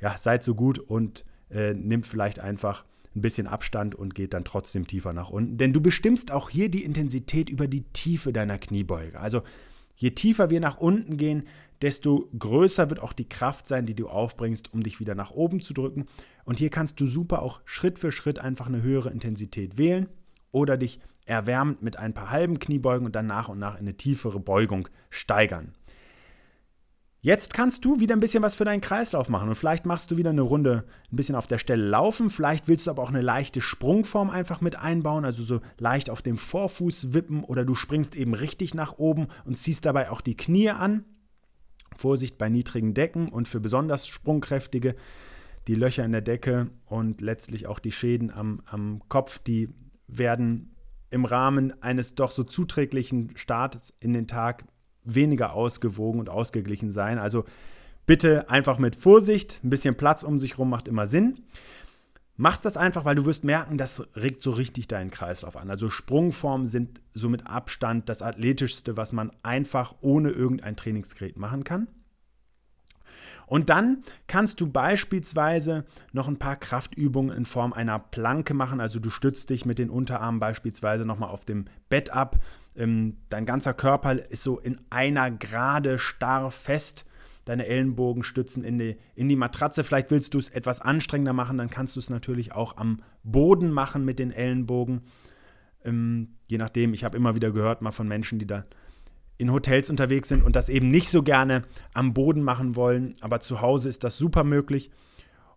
ja, 0.02 0.18
seid 0.18 0.44
so 0.44 0.56
gut 0.56 0.80
und 0.80 1.26
äh, 1.52 1.76
nimmt 1.76 2.08
vielleicht 2.08 2.40
einfach 2.40 2.84
ein 3.16 3.22
bisschen 3.22 3.46
Abstand 3.46 3.94
und 3.94 4.16
geht 4.16 4.34
dann 4.34 4.46
trotzdem 4.46 4.88
tiefer 4.88 5.14
nach 5.14 5.30
unten. 5.30 5.60
Denn 5.60 5.74
du 5.74 5.80
bestimmst 5.80 6.32
auch 6.32 6.50
hier 6.50 6.70
die 6.70 6.84
Intensität 6.84 7.52
über 7.52 7.68
die 7.68 7.84
Tiefe 7.94 8.34
deiner 8.34 8.58
Kniebeuge. 8.58 9.20
Also 9.20 9.44
je 9.96 10.10
tiefer 10.10 10.50
wir 10.50 10.60
nach 10.60 10.78
unten 10.78 11.18
gehen, 11.18 11.44
desto 11.84 12.28
größer 12.40 12.90
wird 12.90 13.00
auch 13.00 13.14
die 13.14 13.30
Kraft 13.30 13.68
sein, 13.68 13.86
die 13.86 13.94
du 13.94 14.10
aufbringst, 14.10 14.74
um 14.74 14.82
dich 14.82 15.00
wieder 15.00 15.14
nach 15.14 15.30
oben 15.30 15.62
zu 15.62 15.76
drücken. 15.76 16.08
Und 16.46 16.58
hier 16.58 16.72
kannst 16.72 17.00
du 17.00 17.06
super 17.06 17.44
auch 17.44 17.62
Schritt 17.66 18.00
für 18.00 18.12
Schritt 18.12 18.40
einfach 18.40 18.66
eine 18.66 18.82
höhere 18.82 19.12
Intensität 19.12 19.78
wählen 19.78 20.08
oder 20.52 20.78
dich 20.78 21.00
erwärmend 21.28 21.82
mit 21.82 21.98
ein 21.98 22.14
paar 22.14 22.32
halben 22.32 22.60
Kniebeugen 22.60 23.06
und 23.06 23.16
dann 23.16 23.28
nach 23.28 23.50
und 23.50 23.60
nach 23.60 23.76
in 23.76 23.82
eine 23.82 23.96
tiefere 23.96 24.40
Beugung 24.40 24.88
steigern. 25.10 25.74
Jetzt 27.20 27.54
kannst 27.54 27.84
du 27.84 28.00
wieder 28.00 28.16
ein 28.16 28.20
bisschen 28.22 28.44
was 28.44 28.56
für 28.56 28.64
deinen 28.64 28.80
Kreislauf 28.80 29.28
machen 29.28 29.50
und 29.50 29.56
vielleicht 29.56 29.86
machst 29.86 30.12
du 30.12 30.18
wieder 30.18 30.30
eine 30.30 30.44
Runde 30.44 30.86
ein 31.12 31.16
bisschen 31.16 31.36
auf 31.36 31.48
der 31.48 31.58
Stelle 31.58 31.84
laufen. 31.84 32.30
Vielleicht 32.30 32.68
willst 32.68 32.88
du 32.88 32.92
aber 32.92 33.02
auch 33.02 33.10
eine 33.10 33.22
leichte 33.22 33.60
Sprungform 33.60 34.30
einfach 34.30 34.62
mit 34.62 34.78
einbauen, 34.78 35.26
also 35.26 35.44
so 35.44 35.60
leicht 35.78 36.10
auf 36.10 36.22
dem 36.22 36.38
Vorfuß 36.38 37.14
wippen 37.14 37.44
oder 37.44 37.66
du 37.66 37.76
springst 37.76 38.16
eben 38.16 38.34
richtig 38.34 38.76
nach 38.76 38.98
oben 38.98 39.28
und 39.46 39.58
ziehst 39.58 39.86
dabei 39.86 40.12
auch 40.12 40.22
die 40.22 40.38
Knie 40.38 40.70
an. 40.70 41.06
Vorsicht 41.96 42.38
bei 42.38 42.50
niedrigen 42.50 42.94
Decken 42.94 43.30
und 43.30 43.48
für 43.48 43.60
besonders 43.60 44.08
sprungkräftige 44.08 44.96
die 45.68 45.76
Löcher 45.76 46.06
in 46.06 46.14
der 46.14 46.22
Decke 46.22 46.70
und 46.86 47.20
letztlich 47.20 47.68
auch 47.68 47.80
die 47.80 47.92
Schäden 47.92 48.32
am, 48.32 48.62
am 48.68 49.02
Kopf, 49.10 49.40
die 49.40 49.70
werden 50.08 50.77
im 51.10 51.26
Rahmen 51.26 51.82
eines 51.82 52.16
doch 52.16 52.32
so 52.32 52.44
zuträglichen 52.44 53.36
Startes 53.38 53.94
in 54.00 54.14
den 54.14 54.28
Tag 54.28 54.66
weniger 55.04 55.54
ausgewogen 55.54 56.20
und 56.20 56.30
ausgeglichen 56.30 56.92
sein. 56.92 57.18
Also 57.18 57.46
bitte 58.06 58.50
einfach 58.50 58.78
mit 58.78 58.96
Vorsicht, 58.96 59.60
ein 59.64 59.70
bisschen 59.70 59.96
Platz 59.96 60.24
um 60.24 60.40
sich 60.40 60.54
herum 60.54 60.70
macht 60.70 60.88
immer 60.88 61.08
Sinn. 61.08 61.44
Machst 62.40 62.66
das 62.66 62.78
einfach, 62.78 63.04
weil 63.04 63.16
du 63.16 63.26
wirst 63.26 63.44
merken, 63.44 63.80
das 63.80 64.04
regt 64.16 64.44
so 64.44 64.52
richtig 64.52 64.88
deinen 64.88 65.10
Kreislauf 65.10 65.58
an. 65.58 65.72
Also 65.72 65.90
Sprungformen 65.90 66.68
sind 66.68 67.02
so 67.12 67.30
mit 67.30 67.48
Abstand 67.48 68.10
das 68.10 68.22
athletischste, 68.22 68.96
was 68.96 69.12
man 69.12 69.32
einfach 69.42 69.96
ohne 70.02 70.30
irgendein 70.30 70.76
Trainingsgerät 70.76 71.38
machen 71.38 71.64
kann. 71.64 71.88
Und 73.48 73.70
dann 73.70 74.04
kannst 74.28 74.62
du 74.62 74.70
beispielsweise 74.70 75.86
noch 76.12 76.28
ein 76.28 76.38
paar 76.38 76.58
Kraftübungen 76.58 77.36
in 77.36 77.46
Form 77.46 77.74
einer 77.74 77.98
Planke 77.98 78.54
machen. 78.54 78.80
Also 78.80 79.00
du 79.00 79.10
stützt 79.10 79.50
dich 79.50 79.66
mit 79.66 79.80
den 79.80 79.90
Unterarmen 79.90 80.40
beispielsweise 80.40 81.06
nochmal 81.06 81.30
auf 81.30 81.46
dem 81.46 81.66
Bett 81.90 82.12
ab. 82.12 82.40
Ähm, 82.76 83.18
dein 83.30 83.46
ganzer 83.46 83.74
Körper 83.74 84.14
ist 84.14 84.44
so 84.44 84.60
in 84.60 84.76
einer 84.90 85.32
Gerade 85.32 85.98
starr 85.98 86.52
fest. 86.52 87.06
Deine 87.46 87.66
Ellenbogen 87.66 88.24
stützen 88.24 88.66
in 88.66 88.78
die, 88.78 88.98
in 89.16 89.30
die 89.30 89.38
Matratze. 89.38 89.86
Vielleicht 89.86 90.12
willst 90.12 90.34
du 90.34 90.40
es 90.40 90.50
etwas 90.50 90.82
anstrengender 90.82 91.32
machen, 91.32 91.58
dann 91.58 91.70
kannst 91.70 91.96
du 91.96 92.02
es 92.02 92.10
natürlich 92.10 92.52
auch 92.52 92.76
am 92.76 93.02
Boden 93.24 93.72
machen 93.72 94.04
mit 94.04 94.20
den 94.20 94.32
Ellenbogen. 94.32 95.04
Ähm, 95.86 96.36
je 96.48 96.58
nachdem, 96.58 96.94
ich 96.94 97.06
habe 97.06 97.16
immer 97.16 97.36
wieder 97.36 97.52
gehört 97.52 97.82
mal 97.82 97.92
von 97.92 98.10
Menschen, 98.10 98.40
die 98.40 98.48
da 98.48 98.66
in 99.38 99.52
Hotels 99.52 99.90
unterwegs 99.90 100.30
sind 100.30 100.44
und 100.44 100.56
das 100.56 100.70
eben 100.70 100.90
nicht 100.90 101.10
so 101.10 101.24
gerne 101.24 101.64
am 101.94 102.14
Boden 102.14 102.42
machen 102.42 102.76
wollen, 102.76 103.14
aber 103.22 103.40
zu 103.40 103.62
Hause 103.62 103.90
ist 103.90 104.04
das 104.04 104.18
super 104.18 104.44
möglich. 104.44 104.90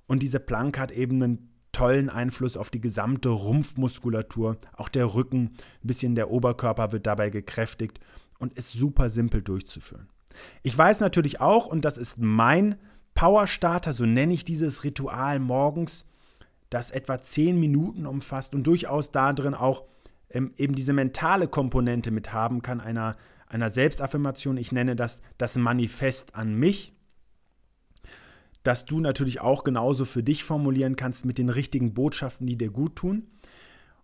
Und 0.06 0.22
diese 0.22 0.40
Plank 0.40 0.78
hat 0.78 0.90
eben 0.90 1.22
einen 1.22 1.50
tollen 1.72 2.10
Einfluss 2.10 2.56
auf 2.56 2.70
die 2.70 2.80
gesamte 2.80 3.28
Rumpfmuskulatur, 3.28 4.58
auch 4.76 4.88
der 4.88 5.14
Rücken, 5.14 5.52
ein 5.82 5.86
bisschen 5.86 6.14
der 6.14 6.30
Oberkörper 6.30 6.92
wird 6.92 7.06
dabei 7.06 7.30
gekräftigt 7.30 8.00
und 8.38 8.52
ist 8.54 8.72
super 8.72 9.08
simpel 9.08 9.40
durchzuführen. 9.42 10.08
Ich 10.62 10.76
weiß 10.76 11.00
natürlich 11.00 11.40
auch, 11.40 11.66
und 11.66 11.84
das 11.84 11.96
ist 11.96 12.18
mein 12.18 12.76
Powerstarter, 13.14 13.92
so 13.92 14.04
nenne 14.04 14.32
ich 14.32 14.44
dieses 14.44 14.84
Ritual 14.84 15.38
morgens, 15.38 16.06
das 16.70 16.90
etwa 16.90 17.20
zehn 17.20 17.58
Minuten 17.58 18.06
umfasst 18.06 18.54
und 18.54 18.64
durchaus 18.64 19.10
da 19.10 19.32
drin 19.32 19.54
auch 19.54 19.84
ähm, 20.30 20.52
eben 20.56 20.74
diese 20.74 20.92
mentale 20.92 21.48
Komponente 21.48 22.10
mit 22.10 22.32
haben 22.32 22.62
kann, 22.62 22.80
einer 22.80 23.16
einer 23.50 23.70
Selbstaffirmation. 23.70 24.56
Ich 24.56 24.72
nenne 24.72 24.96
das 24.96 25.20
das 25.38 25.56
Manifest 25.56 26.34
an 26.34 26.54
mich, 26.54 26.94
das 28.62 28.84
du 28.84 29.00
natürlich 29.00 29.40
auch 29.40 29.64
genauso 29.64 30.04
für 30.04 30.22
dich 30.22 30.44
formulieren 30.44 30.96
kannst 30.96 31.24
mit 31.24 31.38
den 31.38 31.48
richtigen 31.48 31.94
Botschaften, 31.94 32.46
die 32.46 32.56
dir 32.56 32.70
gut 32.70 32.96
tun. 32.96 33.26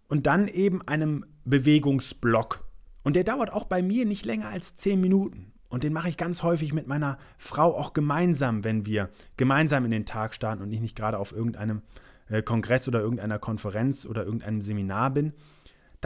Und 0.08 0.26
dann 0.26 0.48
eben 0.48 0.82
einem 0.82 1.24
Bewegungsblock. 1.44 2.64
Und 3.02 3.16
der 3.16 3.24
dauert 3.24 3.52
auch 3.52 3.64
bei 3.64 3.82
mir 3.82 4.04
nicht 4.06 4.24
länger 4.24 4.48
als 4.48 4.76
zehn 4.76 5.00
Minuten. 5.00 5.52
Und 5.68 5.82
den 5.82 5.92
mache 5.92 6.08
ich 6.08 6.16
ganz 6.16 6.42
häufig 6.42 6.72
mit 6.72 6.86
meiner 6.86 7.18
Frau 7.38 7.76
auch 7.76 7.92
gemeinsam, 7.92 8.62
wenn 8.62 8.86
wir 8.86 9.10
gemeinsam 9.36 9.84
in 9.84 9.90
den 9.90 10.06
Tag 10.06 10.34
starten 10.34 10.62
und 10.62 10.70
ich 10.70 10.80
nicht 10.80 10.96
gerade 10.96 11.18
auf 11.18 11.32
irgendeinem 11.32 11.82
äh, 12.28 12.42
Kongress 12.42 12.86
oder 12.86 13.00
irgendeiner 13.00 13.38
Konferenz 13.38 14.06
oder 14.06 14.24
irgendeinem 14.24 14.62
Seminar 14.62 15.10
bin. 15.10 15.32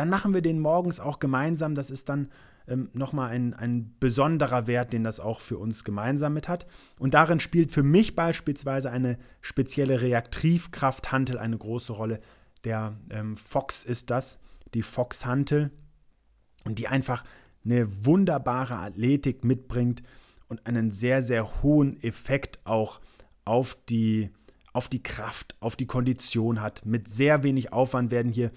Dann 0.00 0.08
machen 0.08 0.32
wir 0.32 0.40
den 0.40 0.60
morgens 0.60 0.98
auch 0.98 1.18
gemeinsam. 1.18 1.74
Das 1.74 1.90
ist 1.90 2.08
dann 2.08 2.30
ähm, 2.66 2.88
nochmal 2.94 3.32
ein, 3.32 3.52
ein 3.52 3.94
besonderer 4.00 4.66
Wert, 4.66 4.94
den 4.94 5.04
das 5.04 5.20
auch 5.20 5.42
für 5.42 5.58
uns 5.58 5.84
gemeinsam 5.84 6.32
mit 6.32 6.48
hat. 6.48 6.66
Und 6.98 7.12
darin 7.12 7.38
spielt 7.38 7.70
für 7.70 7.82
mich 7.82 8.16
beispielsweise 8.16 8.90
eine 8.90 9.18
spezielle 9.42 10.00
Reaktivkraft-Hantel 10.00 11.36
eine 11.36 11.58
große 11.58 11.92
Rolle. 11.92 12.20
Der 12.64 12.96
ähm, 13.10 13.36
Fox 13.36 13.84
ist 13.84 14.08
das, 14.08 14.38
die 14.72 14.80
Fox-Hantel, 14.80 15.70
die 16.66 16.88
einfach 16.88 17.22
eine 17.62 18.06
wunderbare 18.06 18.76
Athletik 18.76 19.44
mitbringt 19.44 20.02
und 20.48 20.66
einen 20.66 20.90
sehr, 20.90 21.22
sehr 21.22 21.62
hohen 21.62 22.02
Effekt 22.02 22.58
auch 22.64 23.00
auf 23.44 23.76
die, 23.90 24.30
auf 24.72 24.88
die 24.88 25.02
Kraft, 25.02 25.56
auf 25.60 25.76
die 25.76 25.86
Kondition 25.86 26.62
hat. 26.62 26.86
Mit 26.86 27.06
sehr 27.06 27.42
wenig 27.42 27.74
Aufwand 27.74 28.10
werden 28.10 28.32
hier 28.32 28.50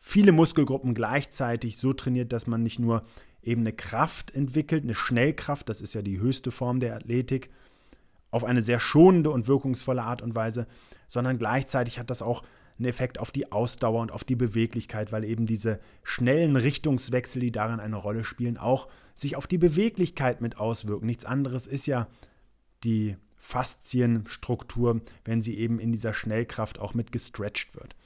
viele 0.00 0.32
Muskelgruppen 0.32 0.94
gleichzeitig 0.94 1.76
so 1.76 1.92
trainiert, 1.92 2.32
dass 2.32 2.46
man 2.46 2.62
nicht 2.62 2.78
nur 2.78 3.04
eben 3.42 3.62
eine 3.62 3.72
Kraft 3.72 4.34
entwickelt, 4.34 4.84
eine 4.84 4.94
Schnellkraft, 4.94 5.68
das 5.68 5.80
ist 5.80 5.94
ja 5.94 6.02
die 6.02 6.20
höchste 6.20 6.50
Form 6.50 6.80
der 6.80 6.94
Athletik, 6.96 7.50
auf 8.30 8.44
eine 8.44 8.62
sehr 8.62 8.78
schonende 8.78 9.30
und 9.30 9.48
wirkungsvolle 9.48 10.02
Art 10.02 10.22
und 10.22 10.34
Weise, 10.34 10.66
sondern 11.06 11.38
gleichzeitig 11.38 11.98
hat 11.98 12.10
das 12.10 12.20
auch 12.20 12.42
einen 12.78 12.88
Effekt 12.88 13.18
auf 13.18 13.30
die 13.30 13.50
Ausdauer 13.50 14.02
und 14.02 14.12
auf 14.12 14.24
die 14.24 14.36
Beweglichkeit, 14.36 15.10
weil 15.10 15.24
eben 15.24 15.46
diese 15.46 15.80
schnellen 16.04 16.56
Richtungswechsel, 16.56 17.40
die 17.40 17.52
darin 17.52 17.80
eine 17.80 17.96
Rolle 17.96 18.24
spielen, 18.24 18.56
auch 18.56 18.88
sich 19.14 19.34
auf 19.34 19.46
die 19.46 19.58
Beweglichkeit 19.58 20.40
mit 20.40 20.58
auswirken. 20.58 21.06
Nichts 21.06 21.24
anderes 21.24 21.66
ist 21.66 21.86
ja 21.86 22.06
die 22.84 23.16
Faszienstruktur, 23.36 25.00
wenn 25.24 25.42
sie 25.42 25.56
eben 25.58 25.80
in 25.80 25.90
dieser 25.92 26.12
Schnellkraft 26.12 26.78
auch 26.78 26.94
mit 26.94 27.12
gestretched 27.12 27.74
wird. 27.74 27.96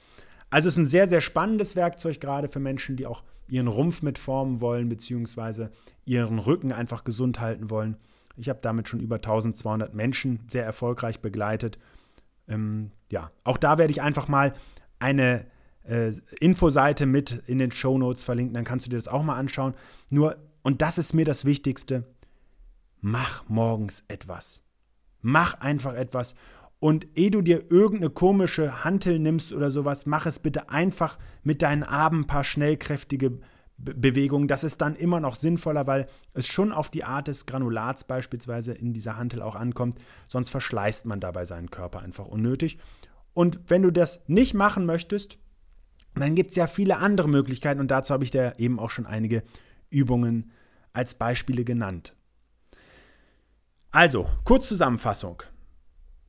Also 0.53 0.67
es 0.67 0.75
ist 0.75 0.83
ein 0.83 0.85
sehr, 0.85 1.07
sehr 1.07 1.21
spannendes 1.21 1.75
Werkzeug, 1.75 2.21
gerade 2.21 2.47
für 2.47 2.59
Menschen, 2.59 2.95
die 2.95 3.07
auch 3.07 3.23
ihren 3.47 3.67
Rumpf 3.67 4.03
mitformen 4.03 4.61
wollen, 4.61 4.87
beziehungsweise 4.87 5.71
ihren 6.05 6.37
Rücken 6.37 6.71
einfach 6.71 7.03
gesund 7.03 7.39
halten 7.39 7.71
wollen. 7.71 7.97
Ich 8.37 8.49
habe 8.49 8.59
damit 8.61 8.87
schon 8.87 8.99
über 8.99 9.15
1200 9.15 9.95
Menschen 9.95 10.41
sehr 10.47 10.63
erfolgreich 10.63 11.21
begleitet. 11.21 11.79
Ähm, 12.47 12.91
ja, 13.09 13.31
auch 13.43 13.57
da 13.57 13.79
werde 13.79 13.89
ich 13.89 14.03
einfach 14.03 14.27
mal 14.27 14.53
eine 14.99 15.47
äh, 15.85 16.11
Infoseite 16.39 17.07
mit 17.07 17.31
in 17.47 17.57
den 17.57 17.71
Show 17.71 17.97
Notes 17.97 18.23
verlinken, 18.23 18.53
dann 18.53 18.63
kannst 18.63 18.85
du 18.85 18.91
dir 18.91 18.97
das 18.97 19.07
auch 19.07 19.23
mal 19.23 19.37
anschauen. 19.37 19.73
Nur, 20.11 20.37
und 20.61 20.83
das 20.83 20.99
ist 20.99 21.13
mir 21.13 21.25
das 21.25 21.45
Wichtigste, 21.45 22.03
mach 23.01 23.49
morgens 23.49 24.03
etwas. 24.07 24.61
Mach 25.19 25.55
einfach 25.61 25.95
etwas 25.95 26.35
und 26.83 27.07
ehe 27.17 27.31
du 27.31 27.41
dir 27.41 27.71
irgendeine 27.71 28.09
komische 28.09 28.83
Hantel 28.83 29.17
nimmst 29.17 29.53
oder 29.53 29.71
sowas, 29.71 30.05
mach 30.05 30.25
es 30.25 30.39
bitte 30.39 30.69
einfach 30.69 31.17
mit 31.41 31.61
deinen 31.61 31.83
Armen 31.83 32.23
ein 32.23 32.27
paar 32.27 32.43
schnellkräftige 32.43 33.39
Be 33.77 33.93
Bewegungen. 33.93 34.49
Das 34.49 34.65
ist 34.65 34.81
dann 34.81 34.97
immer 34.97 35.21
noch 35.21 35.37
sinnvoller, 35.37 35.87
weil 35.87 36.07
es 36.33 36.45
schon 36.45 36.73
auf 36.73 36.89
die 36.89 37.05
Art 37.05 37.29
des 37.29 37.45
Granulats 37.45 38.03
beispielsweise 38.03 38.73
in 38.73 38.91
dieser 38.91 39.15
Hantel 39.15 39.41
auch 39.41 39.55
ankommt. 39.55 39.95
Sonst 40.27 40.49
verschleißt 40.49 41.05
man 41.05 41.21
dabei 41.21 41.45
seinen 41.45 41.71
Körper 41.71 42.01
einfach 42.01 42.25
unnötig. 42.25 42.77
Und 43.33 43.61
wenn 43.67 43.81
du 43.81 43.89
das 43.89 44.21
nicht 44.27 44.53
machen 44.53 44.85
möchtest, 44.85 45.37
dann 46.15 46.35
gibt 46.35 46.49
es 46.49 46.57
ja 46.57 46.67
viele 46.67 46.97
andere 46.97 47.29
Möglichkeiten 47.29 47.79
und 47.79 47.91
dazu 47.91 48.13
habe 48.13 48.25
ich 48.25 48.31
dir 48.31 48.55
eben 48.57 48.77
auch 48.77 48.89
schon 48.89 49.05
einige 49.05 49.43
Übungen 49.89 50.51
als 50.91 51.13
Beispiele 51.13 51.63
genannt. 51.63 52.13
Also, 53.89 54.27
Kurzzusammenfassung. 54.43 55.43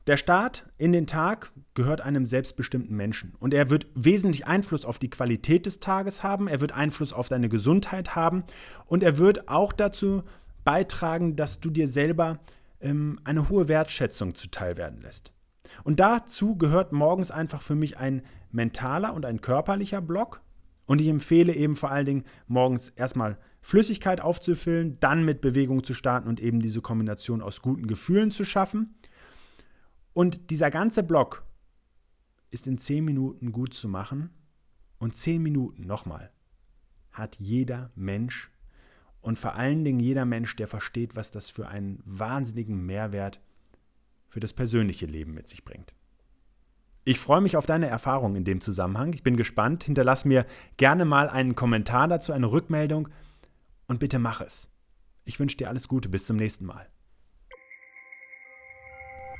Der 0.06 0.18
Start 0.18 0.66
in 0.76 0.92
den 0.92 1.06
Tag 1.06 1.50
gehört 1.72 2.02
einem 2.02 2.26
selbstbestimmten 2.26 2.94
Menschen 2.94 3.34
und 3.38 3.54
er 3.54 3.70
wird 3.70 3.86
wesentlich 3.94 4.46
Einfluss 4.46 4.84
auf 4.84 4.98
die 4.98 5.08
Qualität 5.08 5.64
des 5.64 5.80
Tages 5.80 6.22
haben, 6.22 6.46
er 6.46 6.60
wird 6.60 6.72
Einfluss 6.72 7.14
auf 7.14 7.30
deine 7.30 7.48
Gesundheit 7.48 8.14
haben 8.14 8.44
und 8.84 9.02
er 9.02 9.16
wird 9.16 9.48
auch 9.48 9.72
dazu 9.72 10.22
beitragen, 10.62 11.36
dass 11.36 11.60
du 11.60 11.70
dir 11.70 11.88
selber 11.88 12.40
ähm, 12.80 13.18
eine 13.24 13.48
hohe 13.48 13.68
Wertschätzung 13.68 14.34
zuteil 14.34 14.76
werden 14.76 15.00
lässt. 15.00 15.32
Und 15.84 16.00
dazu 16.00 16.56
gehört 16.56 16.92
morgens 16.92 17.30
einfach 17.30 17.62
für 17.62 17.74
mich 17.74 17.96
ein 17.96 18.22
mentaler 18.52 19.14
und 19.14 19.24
ein 19.24 19.40
körperlicher 19.40 20.02
Block. 20.02 20.42
Und 20.86 21.00
ich 21.00 21.08
empfehle 21.08 21.54
eben 21.54 21.76
vor 21.76 21.90
allen 21.90 22.04
Dingen 22.04 22.24
morgens 22.46 22.90
erstmal 22.90 23.38
Flüssigkeit 23.62 24.20
aufzufüllen, 24.20 24.98
dann 25.00 25.24
mit 25.24 25.40
Bewegung 25.40 25.82
zu 25.82 25.94
starten 25.94 26.28
und 26.28 26.40
eben 26.40 26.60
diese 26.60 26.82
Kombination 26.82 27.40
aus 27.40 27.62
guten 27.62 27.86
Gefühlen 27.86 28.30
zu 28.30 28.44
schaffen. 28.44 28.94
Und 30.14 30.50
dieser 30.50 30.70
ganze 30.70 31.02
Block 31.02 31.44
ist 32.50 32.66
in 32.66 32.78
10 32.78 33.04
Minuten 33.04 33.52
gut 33.52 33.74
zu 33.74 33.88
machen. 33.88 34.30
Und 34.98 35.14
10 35.14 35.42
Minuten, 35.42 35.86
nochmal, 35.86 36.32
hat 37.12 37.36
jeder 37.38 37.90
Mensch 37.94 38.50
und 39.20 39.38
vor 39.38 39.54
allen 39.54 39.84
Dingen 39.84 40.00
jeder 40.00 40.24
Mensch, 40.24 40.54
der 40.56 40.68
versteht, 40.68 41.16
was 41.16 41.30
das 41.30 41.48
für 41.48 41.68
einen 41.68 42.02
wahnsinnigen 42.04 42.84
Mehrwert 42.84 43.40
für 44.28 44.40
das 44.40 44.52
persönliche 44.52 45.06
Leben 45.06 45.32
mit 45.32 45.48
sich 45.48 45.64
bringt. 45.64 45.94
Ich 47.04 47.18
freue 47.18 47.40
mich 47.40 47.56
auf 47.56 47.66
deine 47.66 47.86
Erfahrungen 47.86 48.36
in 48.36 48.44
dem 48.44 48.60
Zusammenhang. 48.60 49.12
Ich 49.14 49.22
bin 49.22 49.36
gespannt. 49.36 49.84
Hinterlass 49.84 50.24
mir 50.24 50.46
gerne 50.76 51.04
mal 51.04 51.28
einen 51.28 51.54
Kommentar 51.54 52.06
dazu, 52.06 52.32
eine 52.32 52.50
Rückmeldung 52.50 53.08
und 53.86 53.98
bitte 53.98 54.18
mach 54.18 54.40
es. 54.40 54.70
Ich 55.24 55.40
wünsche 55.40 55.56
dir 55.56 55.68
alles 55.68 55.88
Gute. 55.88 56.08
Bis 56.08 56.26
zum 56.26 56.36
nächsten 56.36 56.66
Mal. 56.66 56.93